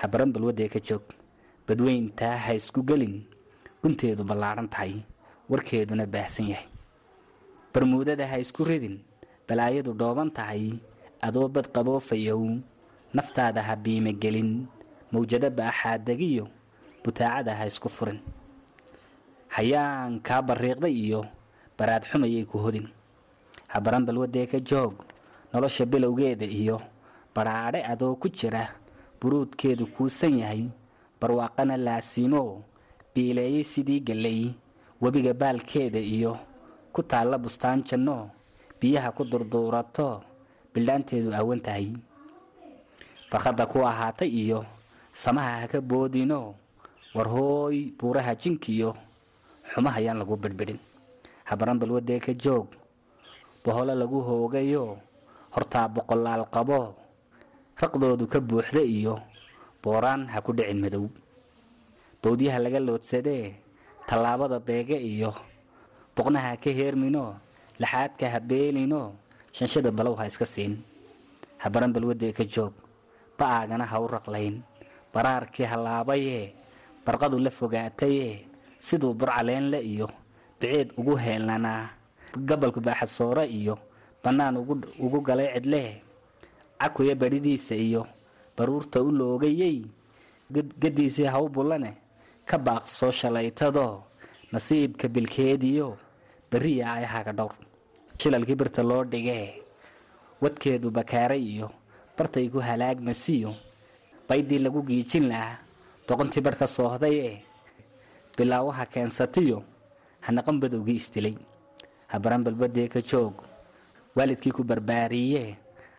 habaran 0.00 0.32
balwadee 0.34 0.68
ka 0.68 0.80
joog. 0.80 1.02
Badweyntaa 1.66 2.36
ha 2.44 2.52
isku 2.54 2.82
gelin. 2.82 3.24
Gunteedu 3.82 4.24
ballaadhan 4.24 4.68
tahay. 4.68 4.94
Warkeeduna 5.50 6.06
baahsan 6.06 6.48
yahay. 6.52 6.68
Barmuudada 7.72 8.26
ha 8.26 8.36
isku 8.38 8.64
ridin. 8.64 8.96
Balaayadu 9.48 9.92
dhooban 9.94 10.30
tahay. 10.30 10.78
Adoo 11.22 11.48
bad 11.48 11.68
qaboofayow 11.74 12.42
naftaada 13.14 13.62
ha 13.62 13.74
biime 13.76 14.12
gelin. 14.22 14.66
Mawjado 15.12 15.50
baaxaadegiyo 15.50 16.46
butaacada 17.04 17.54
ha 17.58 17.64
isku 17.66 17.88
furin. 17.88 18.20
Hayaan 19.56 20.20
kaa 20.22 20.42
barriiqday 20.42 20.94
iyo 20.94 21.26
baraad 21.78 22.04
xumayay 22.06 22.44
ku 22.46 22.58
hodin. 22.62 22.86
Habaran 23.68 24.06
balwadee 24.06 24.46
ka 24.46 24.58
joog. 24.62 24.94
Nolosha 25.52 25.84
bilowgeeda 25.86 26.46
iyo 26.46 26.78
badhaadhe 27.34 27.82
adoo 27.82 28.14
ku 28.14 28.28
jira 28.30 28.70
buruudkeedu 29.20 29.86
kuusan 29.94 30.38
yahay 30.42 30.62
barwaaqana 31.20 31.76
laasiimo 31.76 32.64
biileeyey 33.14 33.64
sidii 33.64 34.00
gallay 34.00 34.40
webiga 35.02 35.32
baalkeeda 35.34 35.98
iyo 36.00 36.32
ku 36.94 37.00
taalla 37.02 37.36
bustaan 37.38 37.84
janno 37.88 38.30
biyaha 38.80 39.12
ku 39.16 39.22
durduurato 39.24 40.08
bildhaanteedu 40.72 41.30
aawan 41.34 41.60
tahay. 41.60 41.92
Barkhadda 43.30 43.66
ku 43.70 43.78
ahaatay 43.86 44.28
iyo 44.42 44.64
samaha 45.12 45.52
ha 45.62 45.66
ka 45.70 45.78
boodino 45.80 46.54
war 47.14 47.28
hooy 47.28 47.92
buuraha 47.98 48.34
jinkiyo 48.34 48.94
xumahayaan 49.74 50.18
lagu 50.18 50.34
bedhbedhin 50.36 50.78
habaran 51.44 51.78
balwadee 51.78 52.18
ka 52.22 52.32
joog 52.34 52.66
boholo 53.64 53.94
lagu 53.94 54.18
hoogayo 54.22 54.98
hortaa 55.54 55.86
boqolaal 55.94 56.46
qabo 56.54 56.94
raqdoodu 57.80 58.24
ka 58.32 58.38
buuxda 58.40 58.82
iyo 58.84 59.14
booraan 59.82 60.28
ha 60.32 60.38
ku 60.44 60.52
dhicin 60.52 60.80
madow. 60.84 61.06
Bowdyaha 62.22 62.58
laga 62.60 62.80
loodsadee 62.80 63.56
tallaabada 64.08 64.58
beege 64.60 64.96
iyo 65.00 65.32
boqnaha 66.16 66.60
ka 66.62 66.70
heermino 66.78 67.24
laxaadka 67.80 68.26
ha 68.28 68.38
beelino 68.40 69.16
shanshada 69.56 69.90
balow 69.90 70.14
ha 70.20 70.24
iska 70.28 70.44
siin. 70.44 70.74
Habaran 71.62 71.92
balwadee 71.94 72.32
ka 72.36 72.44
joog 72.44 72.74
ba'aagana 73.38 73.84
ha 73.90 73.96
u 74.00 74.06
raqlayn. 74.08 74.60
Baraarkii 75.14 75.64
halaabayee 75.72 76.52
barqadu 77.06 77.38
la 77.40 77.50
fogaatayee 77.50 78.44
siduu 78.78 79.14
burcaleenle 79.16 79.80
iyo 79.80 80.06
biceed 80.60 80.92
ugu 81.00 81.16
heelnanaa. 81.16 81.88
Gabalku 82.36 82.80
baaxasoore 82.84 83.48
iyo 83.48 83.74
bannaan 84.22 84.56
ugu 85.00 85.18
galay 85.24 85.48
cidlee 85.56 86.02
cakuya 86.80 87.14
badhidiisa 87.14 87.74
iyo 87.76 88.02
baruurta 88.56 89.02
u 89.02 89.10
loogayey 89.12 89.84
gadiisii 90.82 91.28
ha 91.32 91.38
u 91.40 91.48
bullane 91.48 91.92
ka 92.48 92.58
baaqsoo 92.58 93.10
shalaytadoo 93.20 94.02
nasiibka 94.52 95.08
bilkeediyo 95.08 95.96
berriya 96.50 96.92
ayahaga 96.98 97.32
dhowr. 97.32 97.54
Shilalkii 98.20 98.54
birta 98.60 98.82
loo 98.82 99.04
dhigee 99.04 99.62
wadkeedu 100.42 100.90
bakaaray 100.90 101.42
iyo 101.54 101.68
bartay 102.16 102.48
ku 102.52 102.58
halaagmasiyo 102.60 103.54
baydii 104.28 104.58
lagu 104.64 104.82
giijin 104.82 105.28
lahaa 105.30 105.58
doqontii 106.08 106.42
barhka 106.42 106.66
soohdayee 106.66 107.40
bilaawaha 108.36 108.84
keensatiyo 108.92 109.62
hanaqan 110.26 110.60
badowgii 110.60 110.98
isdilay 111.00 111.34
habaran 112.12 112.44
balbadee 112.44 112.88
ka 112.88 113.00
joog 113.00 113.34
waalidkii 114.16 114.52
ku 114.52 114.62
barbaariyee 114.64 115.56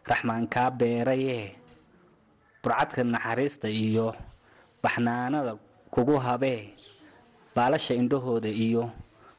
raxmaan 0.10 0.46
kaa 0.53 0.70
beerayee 0.79 1.55
burcadka 2.63 3.01
naxariista 3.03 3.67
iyo 3.70 4.08
baxnaanada 4.84 5.53
kugu 5.93 6.15
habee 6.25 6.74
baalasha 7.55 7.93
indhahooda 8.01 8.50
iyo 8.50 8.84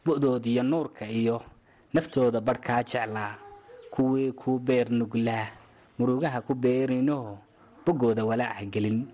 bu'doodiyo 0.04 0.62
nuurka 0.62 1.04
iyo 1.21 1.37
naftooda 1.95 2.40
badhkaa 2.40 2.83
jeclaa. 2.90 3.35
Kuwii 3.92 4.33
kuu 4.33 4.59
beer 4.59 4.88
nuglaa 4.90 5.47
murugaha 5.99 6.40
ku 6.47 6.54
beerinoo 6.54 7.38
boggooda 7.85 8.25
walaaca 8.25 8.64
gelin. 8.73 9.04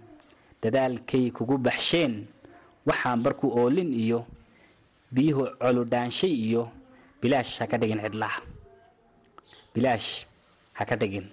Dadaalkay 0.63 1.31
kugu 1.37 1.59
baxsheen 1.59 2.27
waxaan 2.87 3.21
barku 3.25 3.47
oolin 3.59 3.91
iyo 4.05 4.21
biyuhu 5.15 5.45
coludhaanshay 5.59 6.31
iyo 6.31 6.71
bilaash 7.21 7.59
ha 7.59 7.67
ka 7.67 7.77
dhigin 7.81 8.01
cidlaa. 8.05 8.39
Bilaash 9.75 10.27
ha 10.79 10.83
ka 10.89 10.95
dhigin 10.97 11.27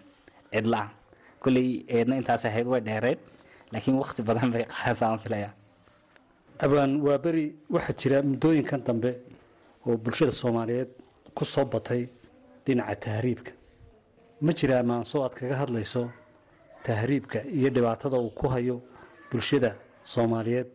cidlaa 0.55 0.88
kolley 1.43 1.67
eedna 1.95 2.13
intaas 2.19 2.43
ahayd 2.50 2.67
way 2.71 2.81
dheereed 2.88 3.19
laakiin 3.71 3.95
wakhti 4.03 4.21
badan 4.27 4.50
bay 4.53 4.63
qaadasaan 4.74 5.19
filaya 5.24 5.50
abaan 6.65 6.91
waa 7.05 7.17
beri 7.25 7.45
waxaa 7.75 7.95
jira 8.01 8.17
muddooyinkan 8.29 8.81
dambe 8.88 9.12
oo 9.88 9.97
bulshada 10.03 10.31
soomaaliyeed 10.41 10.89
ku 11.38 11.43
soo 11.53 11.65
batay 11.74 12.01
dhinaca 12.65 12.95
tahriibka. 13.05 13.51
Ma 14.45 14.51
jiraa 14.57 14.83
maanso 14.89 15.15
aad 15.24 15.33
kaga 15.39 15.55
hadlayso 15.62 16.01
tahriibka 16.85 17.39
iyo 17.57 17.69
dhibaatada 17.75 18.17
uu 18.24 18.31
ku 18.39 18.45
hayo 18.53 18.77
bulshada 19.31 19.69
soomaaliyeed? 20.13 20.69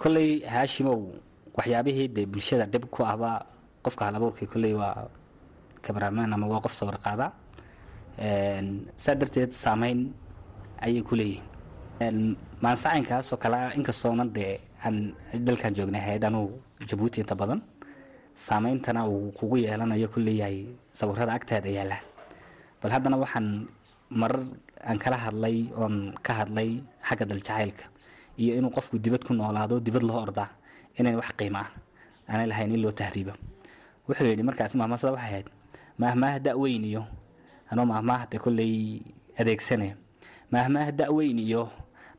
Kolley 0.00 0.30
haashimow 0.52 0.98
waxyaabihii 1.56 2.08
dee 2.16 2.26
bulshada 2.32 2.64
dhib 2.72 2.84
ku 2.94 3.00
ahbaa 3.12 3.36
qofka 3.84 4.02
halabuurkii 4.08 4.48
kolley 4.52 4.72
waa 4.80 5.08
kamaramaan 5.84 6.32
ama 6.34 6.46
waa 6.52 6.60
qof 6.64 6.72
sawir 6.78 6.98
qaada 7.04 7.26
saa 8.18 9.14
darteed 9.14 9.52
saameyn 9.54 10.10
ayay 10.82 11.02
ku 11.02 11.14
leeyihiin 11.14 12.36
maansacaynkaasoo 12.62 13.38
kale 13.38 13.58
inkastoona 13.78 14.24
dee 14.36 14.58
aan 14.84 15.14
dalkan 15.46 15.74
joognay 15.74 16.00
ahayd 16.02 16.24
anuu 16.24 16.48
jabuuti 16.88 17.20
inta 17.22 17.34
badan 17.34 17.62
saameyntana 18.34 19.06
uu 19.06 19.30
kugu 19.38 19.56
yeelanayo 19.64 20.08
ku 20.14 20.20
sawirada 20.92 21.32
agtaada 21.38 21.70
yaalla 21.70 21.98
bal 22.82 22.90
haddana 22.90 23.16
waxaan 23.22 23.68
marar 24.10 24.42
aan 24.88 24.98
kala 24.98 25.16
hadlay 25.16 25.56
oon 25.76 26.14
ka 26.26 26.32
hadlay 26.40 26.82
xagga 27.08 27.24
daljacaylka 27.30 27.84
iyo 28.38 28.52
inuu 28.58 28.70
qofku 28.76 28.98
dibad 28.98 29.22
ku 29.26 29.32
noolaado 29.34 29.80
dibad 29.80 30.02
loo 30.02 30.18
ordaa 30.26 30.50
inayn 30.98 31.16
wax 31.20 31.30
qiimo 31.38 31.58
ah 31.58 31.70
aanay 32.30 32.46
lahayn 32.50 32.70
in 32.74 32.82
loo 32.82 32.92
tahriibo. 32.92 33.32
Wuxuu 34.08 34.26
yidhi 34.30 34.42
markaas 34.42 34.74
mahmasada 34.74 35.12
waxay 35.14 35.30
ahayd 35.30 35.46
maahmaaha 35.98 36.38
da-weyn 36.46 36.84
iyo 36.84 37.02
anoo 37.70 37.84
maahmaahate 37.86 38.38
kolley 38.38 39.02
adeegsanaya 39.38 39.94
maahmaaha 40.52 40.92
da-weyn 40.92 41.38
iyo 41.38 41.68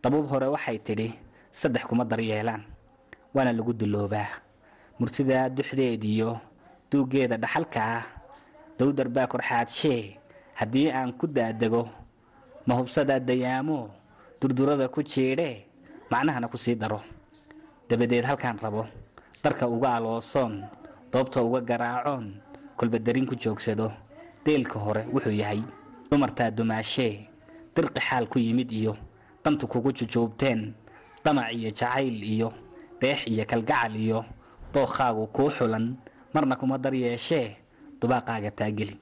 dabuub 0.03 0.27
hore 0.31 0.47
waxay 0.55 0.77
tidhi 0.79 1.09
saddex 1.51 1.83
kuma 1.89 2.05
daryeelaan 2.05 2.63
waana 3.33 3.51
lagu 3.53 3.73
duloobaa. 3.73 4.29
Murtidaa 4.99 5.49
duxdeediyo 5.49 6.39
duuggeeda 6.91 7.37
dhaxalka 7.37 7.79
ah 7.81 8.05
dowdar 8.77 9.07
baa 9.09 9.27
korxaadshee 9.27 10.17
haddii 10.59 10.91
aan 10.91 11.13
ku 11.17 11.27
daadego 11.27 11.87
mahubsadaa 12.67 13.19
dayaamo 13.19 13.89
durdurada 14.41 14.87
ku 14.91 14.99
jiidhee 15.03 15.65
macnahana 16.11 16.47
ku 16.51 16.57
sii 16.57 16.75
daro. 16.75 16.99
Dabadeed 17.89 18.25
halkaan 18.25 18.57
rabo 18.61 18.85
darka 19.43 19.65
uga 19.67 19.95
aloosoon 19.97 20.63
doobta 21.11 21.41
uga 21.41 21.61
garaacoon 21.61 22.25
kolbadarin 22.77 23.25
ku 23.25 23.35
joogsado 23.35 23.91
deelka 24.45 24.79
hore 24.79 25.05
wuxuu 25.13 25.31
yahay 25.41 25.61
dumartaa 26.11 26.51
dumaashee 26.51 27.27
dirqi 27.75 27.99
xaal 28.07 28.25
ku 28.27 28.39
yimid 28.39 28.71
iyo 28.71 28.93
dantu 29.43 29.67
kugu 29.67 29.91
jujuubteen 29.97 30.73
damac 31.23 31.53
iyo 31.53 31.69
jacayl 31.71 32.23
iyo 32.23 32.49
deex 33.01 33.27
iyo 33.27 33.45
kalgacal 33.45 33.95
iyo 33.95 34.25
dookhaagu 34.73 35.27
kuu 35.27 35.49
xulan 35.51 35.95
marna 36.33 36.55
kuma 36.55 36.77
daryeeshee 36.77 37.57
dubaaqaaga 38.01 38.51
taageli. 38.51 38.95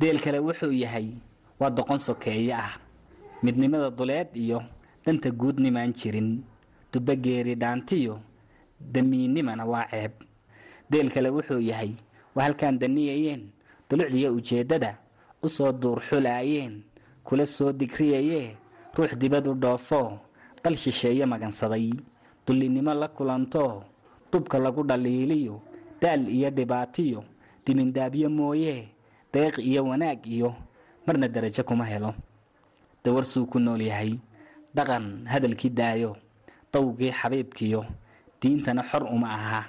Deel 0.00 0.20
kale 0.20 0.38
wuxuu 0.38 0.72
yahay 0.72 1.08
waa 1.60 1.70
doqon 1.70 1.98
sokeeye 1.98 2.54
ah 2.54 2.78
midnimada 3.42 3.90
duleed 3.90 4.28
iyo 4.36 4.62
danta 5.04 5.30
guud 5.30 5.58
nimaan 5.60 5.92
jirin 5.92 6.42
dubageeri 6.92 7.54
dhaantiyo 7.54 8.20
damiinnimana 8.80 9.64
waa 9.66 9.86
ceeb. 9.90 10.12
Deel 10.90 11.10
kale 11.10 11.28
wuxuu 11.30 11.60
yahay 11.60 11.92
waa 12.34 12.44
halkaan 12.44 12.78
daniyayeen 12.78 13.50
dulucdiyo 13.90 14.34
ujeeddada 14.34 14.98
u 15.42 15.48
soo 15.48 15.72
duurxulaayeen 15.72 16.82
kula 17.24 17.46
soo 17.46 17.72
digriyayee 17.72 18.56
ruux 18.96 19.12
dibad 19.16 19.46
u 19.46 19.54
dhoofo 19.54 20.18
dal 20.64 20.74
shisheeye 20.76 21.26
magansaday. 21.26 21.92
Dullinnimo 22.46 22.94
la 22.94 23.08
kulanto 23.08 23.84
dubka 24.32 24.58
lagu 24.58 24.82
dhaliiliyo 24.82 25.60
daal 26.00 26.28
iyo 26.28 26.50
dhibaatiyo 26.50 27.24
dimindaabyo 27.66 28.28
mooyee 28.30 28.88
deeq 29.32 29.58
iyo 29.58 29.84
wanaag 29.84 30.26
iyo 30.26 30.54
marna 31.06 31.28
darajo 31.28 31.62
kuma 31.64 31.84
helo. 31.84 32.14
Dawarsuu 33.04 33.46
ku 33.46 33.58
nool 33.60 33.80
yahay 33.82 34.18
dhaqan 34.74 35.26
hadalkii 35.28 35.70
daayo 35.70 36.16
dawgii 36.72 37.12
xabiibkiyo 37.12 37.84
diintana 38.40 38.82
xor 38.82 39.02
uma 39.04 39.28
aha. 39.34 39.62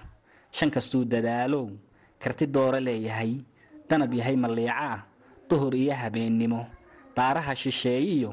Shan 0.51 0.71
kastuu 0.71 1.05
dadaalow 1.05 1.69
karti 2.19 2.47
dooro 2.47 2.79
leeyahay 2.79 3.37
danab 3.89 4.13
yahay 4.13 4.35
malliica 4.35 5.03
duhur 5.49 5.73
iyo 5.75 5.93
habeennimo 6.01 6.61
daaraha 7.15 7.55
shisheeyiyo 7.55 8.31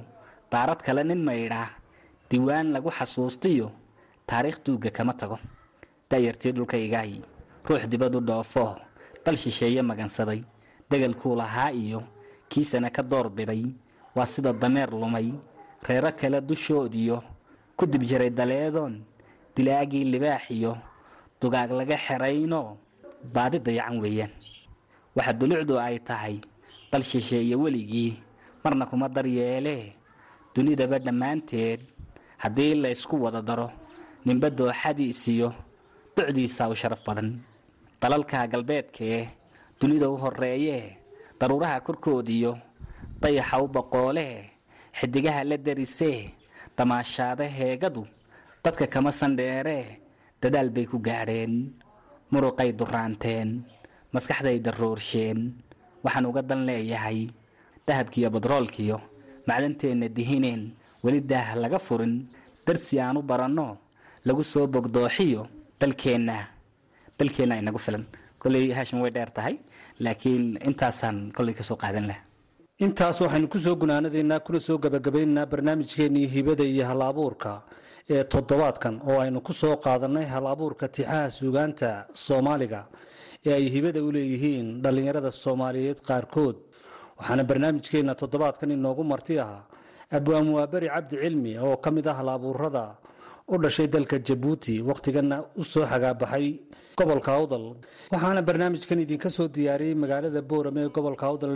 daarad 0.52 0.80
kale 0.86 1.02
nin 1.04 1.22
maydhaa 1.24 1.68
diwaan 2.30 2.72
lagu 2.74 2.90
xasuustiyo 2.90 3.70
taariikh 4.26 4.58
duugga 4.64 4.90
kama 4.90 5.12
tago. 5.14 5.38
Da'yartii 6.10 6.52
dhulkaygaay 6.52 7.12
ruux 7.68 7.82
dibadu 7.90 8.20
dhoofo 8.20 8.76
dal 9.24 9.36
shisheeye 9.36 9.82
magansaday 9.82 10.40
degalkuu 10.90 11.34
lahaa 11.36 11.70
iyo 11.72 12.02
kiisana 12.48 12.90
ka 12.90 13.02
door 13.02 13.28
biday 13.30 13.64
waa 14.14 14.26
sida 14.26 14.52
dameer 14.52 14.90
lumay 14.90 15.32
reero 15.88 16.10
kale 16.12 16.40
dushoodiyo 16.40 17.22
ku 17.76 17.86
dib 17.86 18.02
jiray 18.02 18.30
daleedoon 18.30 19.02
dilaagii 19.56 20.04
libaax 20.04 20.50
iyo 20.50 20.76
dugaag 21.40 21.70
laga 21.78 21.96
xeraynoo 21.96 22.76
baadi 23.34 23.58
dayacan 23.58 23.98
weeyaan 24.02 24.30
waxa 25.16 25.32
dulucdu 25.40 25.74
ay 25.86 25.96
tahay 26.08 26.36
dal 26.90 27.02
shisheeye 27.02 27.54
weligii 27.62 28.12
marna 28.64 28.84
kuma 28.90 29.08
daryeelee 29.08 29.92
dunidaba 30.54 30.98
dhammaanteed 30.98 31.80
haddii 32.42 32.74
la 32.82 32.88
ysku 32.94 33.16
wada 33.24 33.40
daro 33.48 33.68
ninba 34.26 34.48
dooxadiisiyo 34.50 35.48
docdiisa 36.16 36.68
u 36.68 36.74
sharaf 36.74 37.00
badan. 37.06 37.30
Dalalka 38.00 38.46
galbeedkee 38.52 39.28
dunida 39.80 40.06
u 40.10 40.16
horeeyee 40.22 40.96
daruuraha 41.40 41.80
korkoodiyo 41.86 42.52
dayaxa 43.20 43.56
u 43.64 43.66
boqoolee 43.74 44.36
xidigaha 44.98 45.44
la 45.44 45.56
darisee 45.56 46.30
damaashaada 46.76 47.44
heegadu 47.58 48.02
dadka 48.64 48.86
kama 48.86 49.10
sandheeree 49.12 49.86
dadaal 50.42 50.68
bay 50.74 50.86
ku 50.90 50.98
gaadheen 51.06 51.72
muruqay 52.32 52.70
duraanteen 52.78 53.48
maskaxday 54.14 54.58
daroorsheen 54.66 55.38
waxaan 56.04 56.26
uga 56.30 56.42
dan 56.42 56.60
leeyahay 56.68 57.20
dahabkiiyo 57.86 58.28
badroolkiyo 58.34 58.98
macdanteenna 59.48 60.08
dihineen 60.16 60.62
weli 61.04 61.20
daah 61.30 61.48
laga 61.62 61.78
furin 61.86 62.14
darsi 62.66 63.00
aan 63.00 63.16
u 63.20 63.22
baranno 63.30 63.68
lagu 64.26 64.42
soo 64.52 64.66
bogdooxiyo 64.66 65.42
dalkeenna. 65.80 66.36
Dalkeenna 67.18 67.54
inagu 67.60 67.78
filan. 67.78 68.04
Kolley 68.40 68.72
haashim 68.76 69.00
way 69.02 69.10
dheer 69.10 69.30
tahay 69.36 69.54
laakiin 70.04 70.44
intaasaan 70.68 71.32
kolley 71.36 71.54
ka 71.58 71.62
soo 71.68 71.76
qaadan 71.82 72.06
laha 72.10 72.20
intaas 72.84 73.20
waxaynu 73.24 73.48
ku 73.52 73.58
soo 73.58 73.74
gunaanadaynaa 73.80 74.40
kuna 74.46 74.58
soo 74.66 74.78
gabagabaynaynaa 74.78 75.46
barnaamijkeennii 75.52 76.26
hibada 76.34 76.64
iyo 76.64 76.84
hal 76.90 77.02
abuurka 77.02 77.52
ee 78.14 78.24
toddobaadkan 78.32 78.94
oo 79.08 79.18
aynu 79.24 79.40
ku 79.46 79.52
soo 79.60 79.76
qaadannay 79.84 80.26
hal 80.32 80.46
abuurka 80.54 80.88
tixaha 80.96 81.30
suugaanta 81.38 81.88
soomaaliga 82.24 82.80
ee 83.46 83.52
ay 83.58 83.66
hibada 83.74 84.00
u 84.06 84.10
leeyihiin 84.16 84.66
dhallinyarada 84.82 85.30
soomaaliyeed 85.42 85.98
qaarkood. 86.08 86.56
Waxaana 87.18 87.42
barnaamijkeenna 87.50 88.14
toddobaadkan 88.20 88.70
inoogu 88.76 89.02
marti 89.12 89.34
ahaa 89.44 89.62
abwaan 90.16 90.48
waaberi 90.56 90.88
cabdi 90.94 91.16
cilmi 91.22 91.52
oo 91.66 91.76
ka 91.84 91.90
mid 91.96 92.06
ah 92.10 92.14
hal 92.18 92.28
abuurada 92.36 92.84
u 93.52 93.54
dhashay 93.62 93.86
dalka 93.94 94.16
jabuuti 94.28 94.74
wakhtiganna 94.88 95.36
u 95.60 95.62
soo 95.72 95.84
xagaabaxay 95.92 96.46
gobolka 96.98 97.30
awdal. 97.38 97.64
Waxaana 98.12 98.40
barnaamijkan 98.48 99.00
idinka 99.04 99.28
soo 99.36 99.48
diyaariyey 99.54 99.94
magaalada 100.02 100.40
boorame 100.50 100.80
ee 100.84 100.88
gobolka 100.96 101.24
awdal 101.30 101.54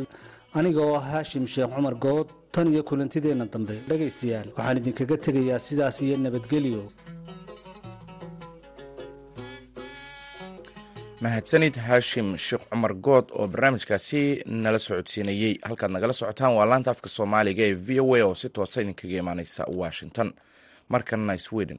aniga 0.58 0.80
oo 0.88 0.94
ah 1.00 1.04
haashim 1.12 1.44
sheekh 1.54 1.70
cumar 1.76 1.94
good 2.04 2.28
tan 2.54 2.66
iyo 2.72 2.82
kulantideenna 2.88 3.46
dambe. 3.52 3.74
Dhegaystayaal 3.90 4.48
waxaan 4.56 4.76
idinkaga 4.80 5.16
tegayaa 5.26 5.58
sidaas 5.66 5.96
iyo 6.06 6.16
nabadgelyo 6.24 6.82
mahadsanid 11.24 11.76
haashim 11.86 12.36
sheekh 12.36 12.64
cumar 12.70 12.94
good 13.06 13.26
oo 13.38 13.46
barnaamijkaasi 13.52 14.42
nala 14.46 14.78
socodsiinayey 14.78 15.58
halkaad 15.68 15.90
nagala 15.94 16.12
socotaan 16.12 16.54
waa 16.56 16.64
laanta 16.70 16.90
afka 16.94 17.08
soomaaliga 17.16 17.62
ee 17.68 17.74
v 17.86 18.00
o 18.00 18.14
a 18.16 18.22
oo 18.24 18.34
si 18.34 18.48
toosa 18.48 18.80
idinkaga 18.82 19.16
imaaneysa 19.22 19.64
washington. 19.80 20.32
Markanna 20.88 21.38
sweden. 21.38 21.78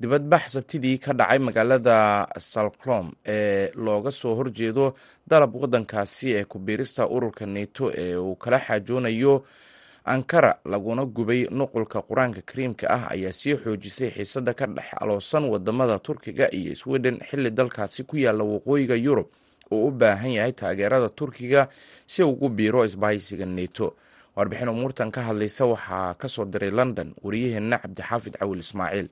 Dibadbax 0.00 0.52
sabtidii 0.52 0.98
ka 0.98 1.12
dhacay 1.12 1.38
magaalada 1.38 2.26
salclom 2.38 3.12
ee 3.26 3.70
looga 3.74 4.10
soo 4.10 4.34
horjeedo 4.34 4.94
dalab 5.26 5.54
wadankaasi 5.56 6.32
ee 6.34 6.44
ku-biirista 6.44 7.06
ururka 7.08 7.46
neto 7.46 7.92
ee 7.94 8.16
uu 8.16 8.36
kala 8.36 8.58
xaajoonayo 8.58 9.44
ankara 10.14 10.52
laguna 10.64 11.04
gubay 11.04 11.46
nuqulka 11.50 12.02
qur'aanka 12.08 12.40
kariimka 12.48 12.86
ah 12.96 13.04
ayaa 13.14 13.32
sii 13.32 13.54
xoojisay 13.62 14.10
xiisada 14.16 14.54
ka 14.54 14.66
dhex 14.66 14.88
aloosan 15.00 15.44
waddamada 15.52 15.98
turkiga 15.98 16.46
iyo 16.54 16.74
sweden 16.76 17.16
xili 17.28 17.50
dalkaasi 17.50 18.04
ku 18.04 18.16
yaalla 18.16 18.44
waqooyiga 18.44 18.94
yurub 18.96 19.26
uu 19.70 19.88
u 19.88 19.90
baahan 19.90 20.32
yahay 20.32 20.52
taageerada 20.52 21.08
turkiga 21.08 21.68
si 22.06 22.22
ugu 22.22 22.48
biiro 22.48 22.84
isbahaysiga 22.84 23.46
neto 23.46 23.94
warbixin 24.36 24.68
umuurtan 24.68 25.10
ka 25.10 25.20
hadlaysa 25.28 25.64
waxaa 25.66 26.14
ka 26.14 26.28
soo 26.28 26.44
diray 26.44 26.70
london 26.70 27.14
wariyaheenna 27.24 27.78
cabdixaafid 27.78 28.34
cawil 28.40 28.58
ismaaciil 28.64 29.08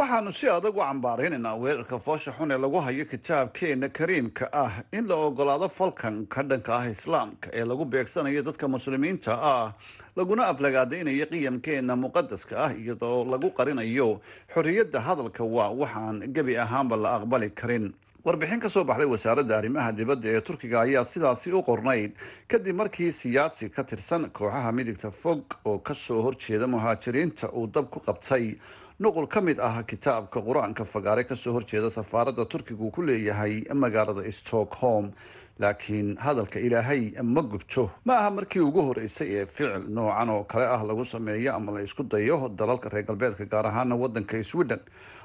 waxaanu 0.00 0.32
si 0.38 0.46
adag 0.48 0.76
u 0.76 0.80
cambaaraynaynaa 0.80 1.56
weerarka 1.62 1.98
foosha 1.98 2.32
xun 2.38 2.50
ee 2.54 2.58
lagu 2.64 2.78
hayo 2.86 3.04
kitaabkeena 3.04 3.88
kariimka 3.88 4.48
ah 4.52 4.72
in 4.92 5.06
la 5.08 5.14
ogolaado 5.16 5.68
falkan 5.68 6.26
ka 6.26 6.42
dhanka 6.42 6.72
ah 6.78 6.86
islaamka 6.94 7.50
ee 7.52 7.64
lagu 7.64 7.84
beegsanayo 7.84 8.42
dadka 8.42 8.68
muslimiinta 8.68 9.32
ah 9.52 9.72
laguna 10.16 10.46
aflagaadaynayo 10.52 11.26
qiyamkeena 11.32 11.96
muqadaska 12.04 12.54
ah 12.66 12.72
iyadoo 12.72 13.24
lagu 13.32 13.50
qarinayo 13.58 14.20
xorriyadda 14.54 15.00
hadalka 15.08 15.44
waa 15.44 15.70
waxaan 15.82 16.16
gebi 16.34 16.56
ahaanba 16.64 16.96
la 16.96 17.08
aqbali 17.18 17.50
karin. 17.50 17.92
Warbixin 18.24 18.60
ka 18.60 18.68
soo 18.68 18.84
baxday 18.84 19.06
wasaaradda 19.08 19.58
arrimaha 19.58 19.92
dibadda 19.92 20.28
ee 20.28 20.40
turkiga 20.40 20.80
ayaa 20.80 21.04
sidaasi 21.04 21.52
u 21.52 21.62
qornayd. 21.62 22.12
Kadib 22.48 22.76
markii 22.76 23.12
siyaasi 23.12 23.68
ka 23.70 23.82
tirsan 23.84 24.28
kooxaha 24.30 24.72
midigta 24.72 25.10
fog 25.10 25.40
oo 25.64 25.78
ka 25.78 25.94
soo 25.94 26.20
horjeeda 26.22 26.66
muhaajiriinta 26.66 27.48
uu 27.52 27.66
dab 27.66 27.88
ku 27.90 28.00
qabtay 28.00 28.56
nuqul 29.00 29.26
ka 29.28 29.40
mid 29.40 29.58
ah 29.60 29.82
kitaabka 29.82 30.40
qur'aanka 30.48 30.84
fagaare 30.84 31.24
ka 31.28 31.36
soo 31.36 31.52
horjeeda 31.56 31.90
safaaradda 31.90 32.44
turkiga 32.44 32.82
uu 32.84 32.90
ku 32.90 33.02
leeyahay 33.02 33.64
magaalada 33.74 34.30
stockholm. 34.32 35.12
Laakiin 35.60 36.16
hadalka 36.16 36.56
ilaahay 36.58 37.12
ma 37.22 37.42
gubto. 37.42 37.90
Ma 38.04 38.14
aha 38.16 38.30
markii 38.30 38.60
ugu 38.64 38.80
horeysay 38.80 39.28
ee 39.40 39.46
ficil 39.46 39.84
noocan 39.96 40.30
oo 40.30 40.44
kale 40.44 40.64
ah 40.64 40.80
lagu 40.84 41.04
sameeyo 41.04 41.52
ama 41.54 41.72
la 41.72 41.80
isku 41.84 42.02
dayo 42.02 42.48
dalalka 42.48 42.88
reer 42.88 43.04
galbeedka 43.04 43.44
gaar 43.44 43.66
ahaana 43.66 43.96
wadanka 43.96 44.42
sweden 44.42 44.80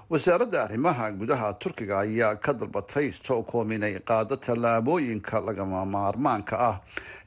wasaaradda 0.10 0.64
arrimaha 0.64 1.12
gudaha 1.12 1.54
turkiga 1.60 2.00
ayaa 2.00 2.36
ka 2.36 2.54
dalbatay 2.54 3.12
stockholm 3.12 3.72
inay 3.72 3.98
qaado 4.00 4.36
tallaabooyinka 4.38 5.42
lagama 5.42 5.82
maarmaanka 5.86 6.56
ah 6.60 6.76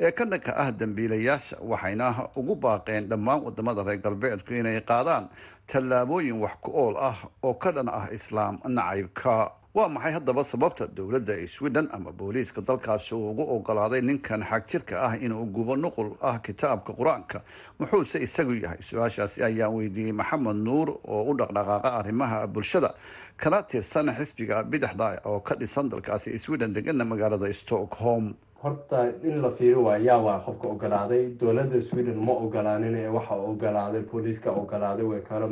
ee 0.00 0.10
ka 0.12 0.24
dhanka 0.24 0.54
ah 0.56 0.70
dambiilayaasha 0.70 1.56
waxayna 1.58 2.30
ugu 2.38 2.54
baaqeen 2.54 3.08
dhammaan 3.10 3.42
waddamada 3.42 3.82
reer 3.82 3.98
galbeedku 3.98 4.54
inay 4.54 4.78
qaadaan 4.80 5.26
tallaabooyin 5.66 6.38
wax 6.38 6.54
ku 6.62 6.70
ool 6.70 6.94
ah 6.96 7.16
oo 7.42 7.54
ka 7.54 7.70
dhan 7.74 7.88
ah 7.90 8.06
islaam 8.14 8.58
nacaybka 8.64 9.50
waa 9.78 9.88
maxay 9.94 10.12
haddaba 10.12 10.42
sababta 10.44 10.86
dowladda 10.96 11.34
sweden 11.46 11.88
ama 11.92 12.10
booliiska 12.12 12.60
dalkaasi 12.68 13.14
uu 13.14 13.30
ugu 13.30 13.42
ogolaaday 13.54 14.00
ninkan 14.00 14.42
xagjirka 14.50 14.94
ah 15.06 15.14
inuu 15.24 15.44
gubo 15.54 15.76
nuqul 15.76 16.08
ah 16.22 16.38
kitaabka 16.46 16.92
qur'aanka? 16.98 17.38
Muxuuse 17.78 18.18
isagu 18.26 18.54
yahay? 18.62 18.78
Su'aashaasi 18.88 19.38
ayaan 19.48 19.74
weydiiyey 19.76 20.12
maxamed 20.12 20.56
nuur 20.66 20.88
oo 21.06 21.22
u 21.30 21.34
dhaqdhaqaaqa 21.38 21.90
arrimaha 22.00 22.46
bulshada. 22.46 22.90
Kana 23.36 23.62
tirsan 23.62 24.08
xisbiga 24.18 24.62
bidixda 24.64 25.20
oo 25.24 25.40
ka 25.40 25.54
dhisan 25.54 25.88
dalkaasi 25.90 26.38
sweden 26.38 26.72
degana 26.74 27.04
magaalada 27.04 27.52
stockholm. 27.52 28.34
Horta 28.62 29.12
in 29.22 29.42
la 29.42 29.50
fiiri 29.58 29.76
waa 29.86 29.96
yaa 29.98 30.18
waa 30.18 30.40
qofka 30.46 30.66
ogolaaday. 30.74 31.22
Dowladda 31.40 31.82
sweden 31.90 32.16
ma 32.26 32.32
ogolaanin 32.32 32.94
ee 32.96 33.08
waxa 33.08 33.34
ogolaaday 33.34 34.02
booliiska 34.10 34.50
ogolaaday 34.50 35.04
way 35.06 35.20
kala 35.28 35.46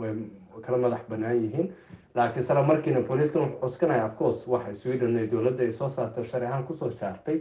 way 0.00 0.12
kala 0.66 0.78
madax 0.78 1.02
banaan 1.10 1.36
yihiin 1.44 1.68
laakiin 2.18 2.42
isla 2.44 2.62
markiina 2.62 3.00
booliiskan 3.08 3.42
wuxuu 3.42 3.60
cuskanaya 3.62 4.04
afcourse 4.04 4.42
waxa 4.50 4.74
sweden 4.82 5.16
ee 5.18 5.26
dowladda 5.32 5.62
ay 5.64 5.72
soo 5.72 5.88
saartay 5.88 6.24
sharci 6.24 6.46
ahaan 6.46 6.64
ku 6.64 6.74
soo 6.76 6.90
saartay. 6.90 7.40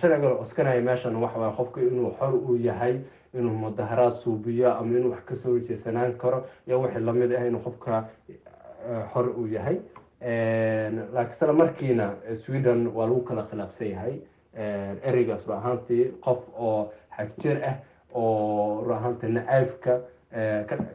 Sharciga 0.00 0.28
la 0.28 0.34
cuskanaya 0.42 0.80
meeshan 0.88 1.16
waxa 1.16 1.38
waye 1.38 1.52
qofka 1.56 1.80
inuu 1.80 2.10
xor 2.18 2.34
uu 2.34 2.56
yahay 2.56 2.94
inuu 3.34 3.54
mudaharaad 3.64 4.12
suubiyo 4.22 4.72
ama 4.74 4.98
inuu 4.98 5.10
wax 5.10 5.24
ka 5.24 5.34
soo 5.36 5.50
horjeesanaan 5.52 6.12
karo 6.22 6.44
iyo 6.66 6.80
wixii 6.82 7.00
la 7.04 7.12
mid 7.12 7.32
ah 7.32 7.46
inuu 7.46 7.60
qofka 7.60 8.04
xor 9.12 9.26
uu 9.38 9.46
yahay. 9.46 9.76
Laakiin 11.14 11.36
isla 11.36 11.52
markiina 11.52 12.06
sweden 12.44 12.86
waa 12.94 13.06
lagu 13.06 13.20
kala 13.22 13.42
khilaafsan 13.50 13.88
yahay. 13.90 14.14
Ereygaas 15.08 15.46
ru 15.46 15.52
ahaantii 15.54 16.04
qof 16.24 16.38
oo 16.58 16.92
xagjir 17.16 17.56
ah 17.70 17.74
oo 18.14 18.84
ru 18.86 18.92
ahaantii 18.94 19.28
nacaybka 19.36 20.00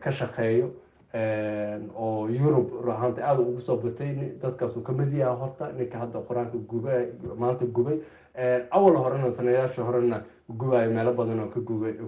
ka 0.04 0.12
shaqeeyo 0.12 0.68
oo 1.16 2.28
yurub 2.30 2.70
ru 2.84 2.92
ahaantii 2.92 3.22
aada 3.24 3.42
ugu 3.42 3.62
soo 3.62 3.78
batay 3.78 4.14
dadkaas 4.42 4.76
uu 4.78 4.82
ka 4.82 4.94
mid 4.94 5.14
yahay 5.14 5.38
horta 5.38 5.72
ninka 5.78 5.98
hadda 6.00 6.20
qur'aanka 6.28 6.58
guba 6.68 6.92
gubay. 7.74 8.00
Awal 8.72 8.96
horena 8.98 9.32
sanayaasha 9.38 9.84
horena 9.84 10.24
gubayo 10.50 10.90
meelo 10.92 11.14
badan 11.14 11.40
oo 11.40 11.48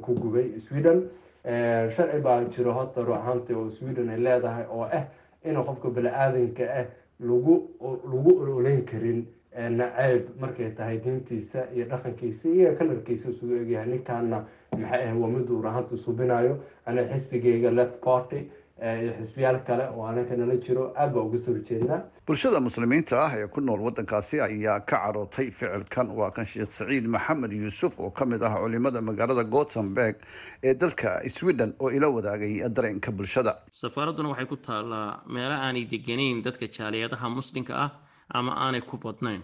ku 0.01 0.13
gubay 0.15 0.59
sweden. 0.67 1.03
Sharci 1.45 2.19
baa 2.23 2.43
jiro 2.49 2.73
horta 2.73 3.01
ru 3.03 3.13
ahaantii 3.13 3.53
oo 3.55 3.69
sweden 3.77 4.09
ay 4.09 4.17
leedahay 4.19 4.65
oo 4.71 4.83
ah 4.83 5.05
inuu 5.45 5.63
qofka 5.63 5.89
bani-aadanka 5.89 6.63
ah 6.65 6.85
lagu 7.19 7.69
lagu 7.79 8.31
ololeyn 8.41 8.83
karin 8.85 9.25
nacayb 9.55 10.23
markay 10.41 10.71
tahay 10.75 10.97
diintiisa 10.97 11.69
iyo 11.75 11.85
dhaqankiisa 11.85 12.49
iyo 12.49 12.75
kalarkiisa 12.75 13.29
isugu 13.29 13.53
egyahay. 13.61 13.87
Ninkaana 13.87 14.43
maxay 14.73 15.07
ah 15.09 15.13
waa 15.15 15.29
mid 15.29 15.49
uu 15.49 15.61
rahanta 15.61 15.97
subinayo 15.97 16.57
ana 16.85 17.03
xisbigayga 17.13 17.71
left 17.71 18.01
party 18.01 18.49
iyo 18.81 19.11
xisbiyaal 19.19 19.59
kale 19.67 19.83
oo 19.95 20.03
anaka 20.05 20.35
nala 20.35 20.55
jiro 20.65 20.91
aad 20.99 21.13
baa 21.15 21.23
uga 21.27 21.38
soo 21.45 21.53
horjeednaa 21.55 21.99
bulshada 22.27 22.59
muslimiinta 22.59 23.15
ah 23.25 23.31
ee 23.39 23.47
ku 23.47 23.61
nool 23.61 23.81
wadankaasi 23.88 24.41
ayaa 24.41 24.79
ka 24.79 24.97
carootay 25.03 25.47
ficilkan. 25.51 26.07
Waa 26.19 26.31
kan 26.35 26.45
sheekh 26.45 26.71
saciid 26.77 27.05
maxamed 27.15 27.51
yuusuf 27.51 27.93
oo 27.99 28.11
ka 28.11 28.25
mid 28.25 28.43
ah 28.43 28.53
culimada 28.59 29.01
magaalada 29.01 29.43
gothenburg 29.43 30.15
ee 30.63 30.73
dalka 30.73 31.21
sweden 31.38 31.71
oo 31.79 31.89
ila 31.97 32.07
wadaagay 32.17 32.53
dareenka 32.75 33.11
bulshada. 33.11 33.53
Safaaradduna 33.71 34.29
waxay 34.33 34.45
ku 34.51 34.57
taallaa 34.67 35.23
meelo 35.33 35.55
aanay 35.55 35.85
deganayn 35.93 36.43
dadka 36.43 36.65
jaaliyadaha 36.77 37.29
muslimka 37.29 37.73
ah 37.85 37.91
ama 38.38 38.51
aanay 38.65 38.81
ku 38.81 38.97
badnayn. 38.97 39.41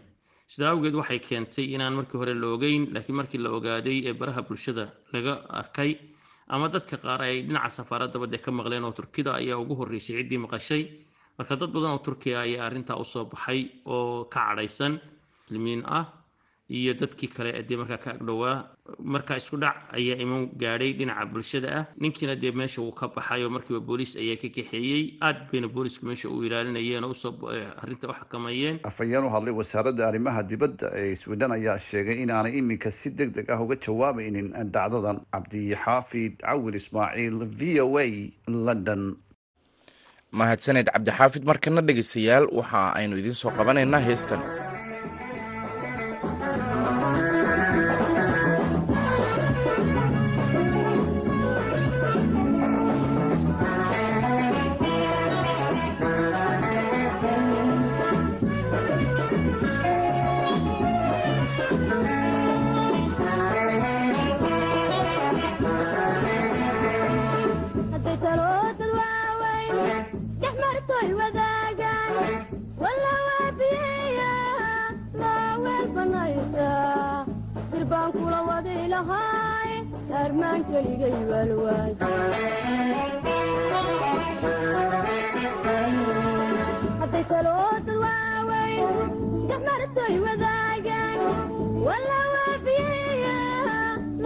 Sida 0.52 0.70
awgeed 0.76 0.96
waxay 1.00 1.20
keentay 1.28 1.66
inaan 1.76 1.94
markii 2.00 2.18
hore 2.22 2.34
la 2.36 2.48
ogeyn 2.56 2.84
laakiin 2.94 3.16
markii 3.16 3.40
la 3.46 3.50
ogaaday 3.58 3.98
ee 4.10 4.14
baraha 4.20 4.42
bulshada 4.48 4.86
laga 5.14 5.34
arkay 5.62 5.92
ama 6.54 6.66
dadka 6.76 6.96
qaar 7.04 7.22
ay 7.28 7.36
dhinaca 7.48 7.70
safaaradaba 7.78 8.26
dee 8.32 8.42
ka 8.46 8.52
maqleen 8.58 8.84
oo 8.88 8.92
turkida 9.00 9.32
ayaa 9.40 9.58
ugu 9.64 9.74
horreysay 9.80 10.16
ciddii 10.20 10.42
maqashay. 10.46 10.84
Marka 11.38 11.54
dad 11.60 11.70
badan 11.76 11.92
oo 11.96 12.02
turkiya 12.08 12.38
ayaa 12.46 12.64
arrintaa 12.68 12.98
u 13.04 13.06
soo 13.14 13.26
baxay 13.32 13.60
oo 13.96 14.26
ka 14.34 14.40
cadhaysan 14.48 14.94
muslimiin 15.42 15.82
ah 15.98 16.06
iyo 16.78 16.94
dadkii 17.00 17.28
kale 17.36 17.52
dee 17.68 17.78
markaa 17.82 17.98
ka 18.04 18.10
agdhowaa. 18.16 18.58
Marka 19.14 19.36
isku 19.42 19.58
dhac 19.64 19.78
ayaa 19.98 20.18
iman 20.24 20.42
gaadhay 20.62 20.92
dhinaca 21.00 21.26
bulshada 21.32 21.70
ah. 21.80 21.84
Ninkiina 22.02 22.36
dee 22.42 22.52
meesha 22.60 22.82
uu 22.82 22.92
ka 23.00 23.08
baxay 23.16 23.44
oo 23.46 23.50
markiiba 23.56 23.80
booliis 23.88 24.14
ayaa 24.22 24.38
ka 24.42 24.50
kaxeeyey. 24.56 25.04
Aad 25.26 25.38
bayna 25.52 25.68
boolisku 25.76 26.06
meesha 26.10 26.30
u 26.30 26.44
ilaalinayeen 26.48 27.04
oo 27.08 27.12
u 27.16 27.20
soo 27.22 27.34
arrinta 27.82 28.08
u 28.12 28.14
xakameeyeen 28.20 28.80
afhayeen 28.90 29.24
u 29.28 29.34
hadlay 29.36 29.54
wasaaradda 29.62 30.08
arrimaha 30.10 30.44
dibadda 30.52 30.88
ee 31.02 31.16
sweden 31.16 31.52
ayaa 31.58 31.78
sheegay 31.90 32.18
inaanay 32.24 32.54
iminka 32.60 32.92
si 33.00 33.10
deg 33.20 33.30
deg 33.38 33.50
ah 33.54 33.60
uga 33.64 33.76
jawaabaynin 33.86 34.48
dhacdadan 34.74 35.18
cabdixaafid 35.34 36.34
cawil 36.46 36.76
ismaaciil 36.82 37.38
v 37.60 37.80
o 37.86 37.88
a 38.00 38.06
london. 38.68 39.04
Mahadsaned 40.40 40.88
cabdixaafid 40.94 41.44
markana 41.52 41.82
dhegeystayaal 41.88 42.46
waxa 42.60 42.82
aynu 43.00 43.16
idiin 43.22 43.36
soo 43.44 43.52
qabanaynaa 43.60 44.00
heestan 44.08 44.42
hadday 87.02 87.24
talooda 87.32 87.94
waaweyn 88.04 88.90
gafmartoy 89.50 90.16
wadaagaan 90.26 91.20
walla 91.88 92.20
waafiyeya 92.36 93.38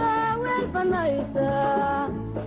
loo 0.00 0.30
weel 0.44 0.66
banaysa 0.76 1.48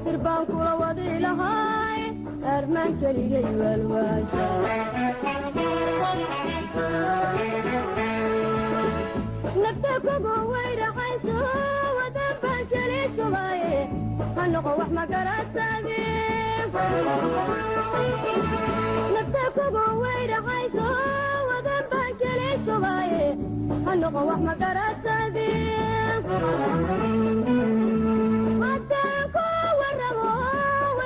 sirbaan 0.04 0.46
kula 0.52 0.74
wadii 0.84 1.18
lahay 1.26 2.02
dharmaan 2.46 2.92
keligay 3.04 3.48
waalwaasha 3.62 4.48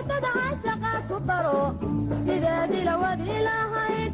haddaan 0.04 1.02
ku 1.10 1.18
baro 1.28 1.62
sideedii 2.26 2.84
la 2.88 2.96
wadi 3.04 3.34
lahayd 3.48 4.14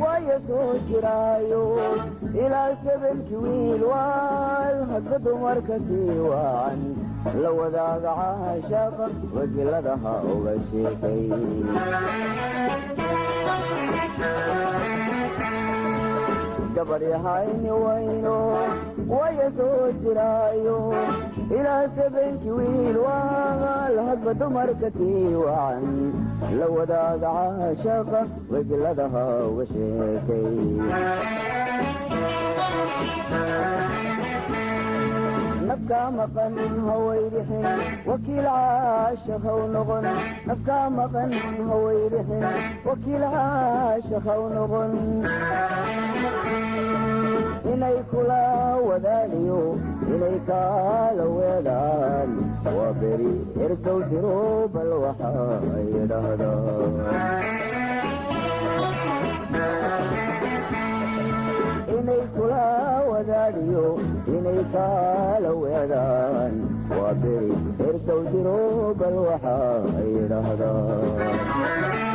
waayo 0.00 0.36
soo 0.48 0.72
jiraayo 0.88 1.62
ilaa 2.44 2.72
sabanki 2.84 3.34
wiil 3.44 3.82
waal 3.92 4.76
hadda 4.92 5.18
dumarka 5.24 5.76
sii 5.88 6.18
wacan 6.30 6.80
la 7.42 7.50
wadaaga 7.58 8.12
caashaqa 8.20 9.06
wajiladaha 9.36 10.12
uga 10.34 10.54
sheekay 10.70 11.24
gabadhyahayni 16.74 17.70
wayno 17.70 18.36
waayo 19.10 19.46
soo 19.56 19.92
jiraayo 20.02 20.76
ilaa 21.58 21.84
sabanki 21.96 22.50
wiil 22.58 22.96
waal 23.06 23.96
hadba 24.08 24.34
dumarka 24.40 24.90
sii 24.98 25.34
wacan 25.44 25.86
la 26.60 26.66
wadaaga 26.76 27.30
caashaqa 27.58 28.20
wajiladaha 28.52 29.24
uga 29.50 29.64
sheekay 29.72 30.56
nafkaa 35.68 36.10
maqan 36.18 36.54
hawayrixin 36.86 37.66
wakiil 38.10 38.46
caashaq 38.56 39.42
haw 39.50 39.60
noqon 39.74 40.06
nafkaa 40.50 40.86
maqan 40.98 41.32
hawayrixin 41.70 42.44
wakiil 42.88 43.24
caashaq 43.34 44.24
haw 44.30 44.42
noqon 44.56 44.92
inay 47.72 47.98
kula 48.10 48.42
wadaaniyo 48.88 49.60
inay 50.14 50.36
kaala 50.48 51.24
weedaan 51.36 52.30
waa 52.76 52.92
beri 53.00 53.32
ergow 53.64 53.98
diro 54.10 54.38
bal 54.74 54.90
waxay 55.04 55.88
dhahdaa 56.10 57.18
inay 61.96 62.22
kula 62.36 62.64
wadaaniyo 63.10 63.86
inay 64.36 64.60
kaala 64.74 65.50
weedaan 65.62 66.54
waa 66.98 67.14
beri 67.22 67.52
ergow 67.88 68.20
diro 68.32 68.58
bal 69.00 69.16
waxay 69.28 70.12
dhahdaa 70.32 72.08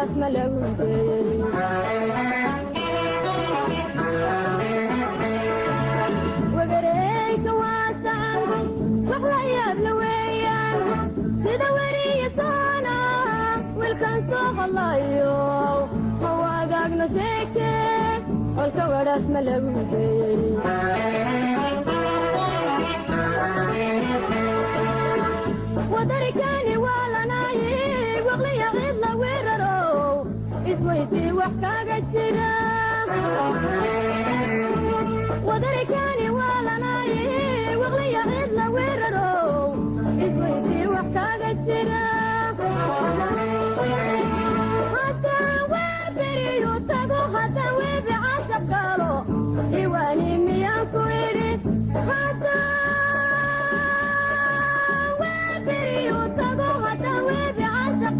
balka 0.00 0.08
wadhaas 0.08 0.16
ma 0.20 0.28
lagu 0.34 0.60
geeyey 0.78 2.40
wagareeka 6.56 7.52
waasacan 7.60 8.66
wax 9.10 9.22
la 9.32 9.40
yaable 9.54 9.90
weeyaan 10.00 10.78
sida 11.44 11.68
weriya 11.76 12.28
soona 12.38 12.94
wiilkan 13.80 14.18
soo 14.30 14.48
hadlayo 14.58 15.34
ma 16.22 16.30
wadaagno 16.42 17.06
sheeke 17.16 17.70
balka 18.56 18.84
wadhaas 18.94 19.24
ma 19.34 19.40
lagu 19.48 19.70
geeyey 19.92 20.36
isweydii 30.80 31.32
wax 31.38 31.52
kaaga 31.62 31.96
jira 32.12 32.50
wadarikani 35.48 36.26
waalanaaye 36.36 37.76
waqliya 37.82 38.22
ciid 38.30 38.50
la 38.58 38.66
weeraro 38.74 39.28
isweydii 40.26 40.86
wax 40.94 41.06
kaaga 41.16 41.50
jira 41.66 42.02
haddaan 44.94 45.60
waa 45.72 46.06
beriyu 46.18 46.72
tago 46.92 47.20
haddaan 47.36 47.72
weebi 47.80 48.14
casab 48.24 48.64
galo 48.72 49.12
iwaani 49.82 50.30
miyaan 50.46 50.84
ku 50.94 51.02
idhi 51.26 51.50
haddaan 52.08 52.60
waa 55.20 55.54
beriyu 55.68 56.20
tago 56.40 56.68
haddaan 56.86 57.20
weebi 57.30 57.64
casab 57.76 58.14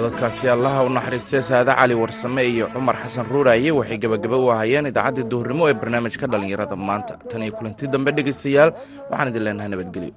cododkaasi 0.00 0.48
allaha 0.56 0.80
u 0.88 0.90
naxariistay 0.96 1.42
saade 1.50 1.72
cali 1.78 1.94
warsame 2.02 2.42
iyo 2.52 2.66
cumar 2.74 2.96
xasan 3.02 3.26
ruuraaye 3.32 3.70
waxay 3.78 3.98
gebagaba 4.02 4.36
u 4.44 4.48
ahayeen 4.54 4.86
idaacaddii 4.90 5.28
duhurnimo 5.32 5.64
ee 5.70 5.76
barnaamijka 5.80 6.26
dhallinyarada. 6.32 6.76
Maanta 6.88 7.14
tan 7.30 7.42
iyo 7.44 7.52
kulanti 7.58 7.84
dambe 7.92 8.10
dhegaystayaal 8.16 8.70
waxaan 9.10 9.28
idin 9.30 9.42
leenahay 9.46 9.70
nabadgelyo 9.72 10.12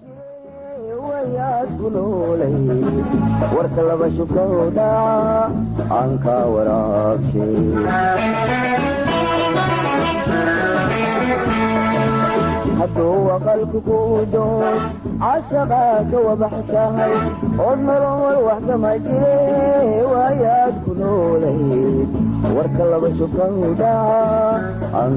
hadduu 12.80 13.22
aqalku 13.36 13.80
ku 13.88 13.98
doon 14.34 14.78
cashaqaa 15.24 15.98
ka 16.12 16.18
wabax 16.28 16.56
tahay 16.72 17.14
ood 17.68 17.80
nolol 17.88 18.38
wax 18.48 18.62
kama 18.70 18.92
jire 19.06 19.38
waayaad 20.14 20.76
ku 20.86 20.92
noolayd 21.02 22.10
warka 22.56 22.84
laba 22.92 23.10
shukow 23.18 23.56
dhaca 23.80 24.22
aan 25.02 25.14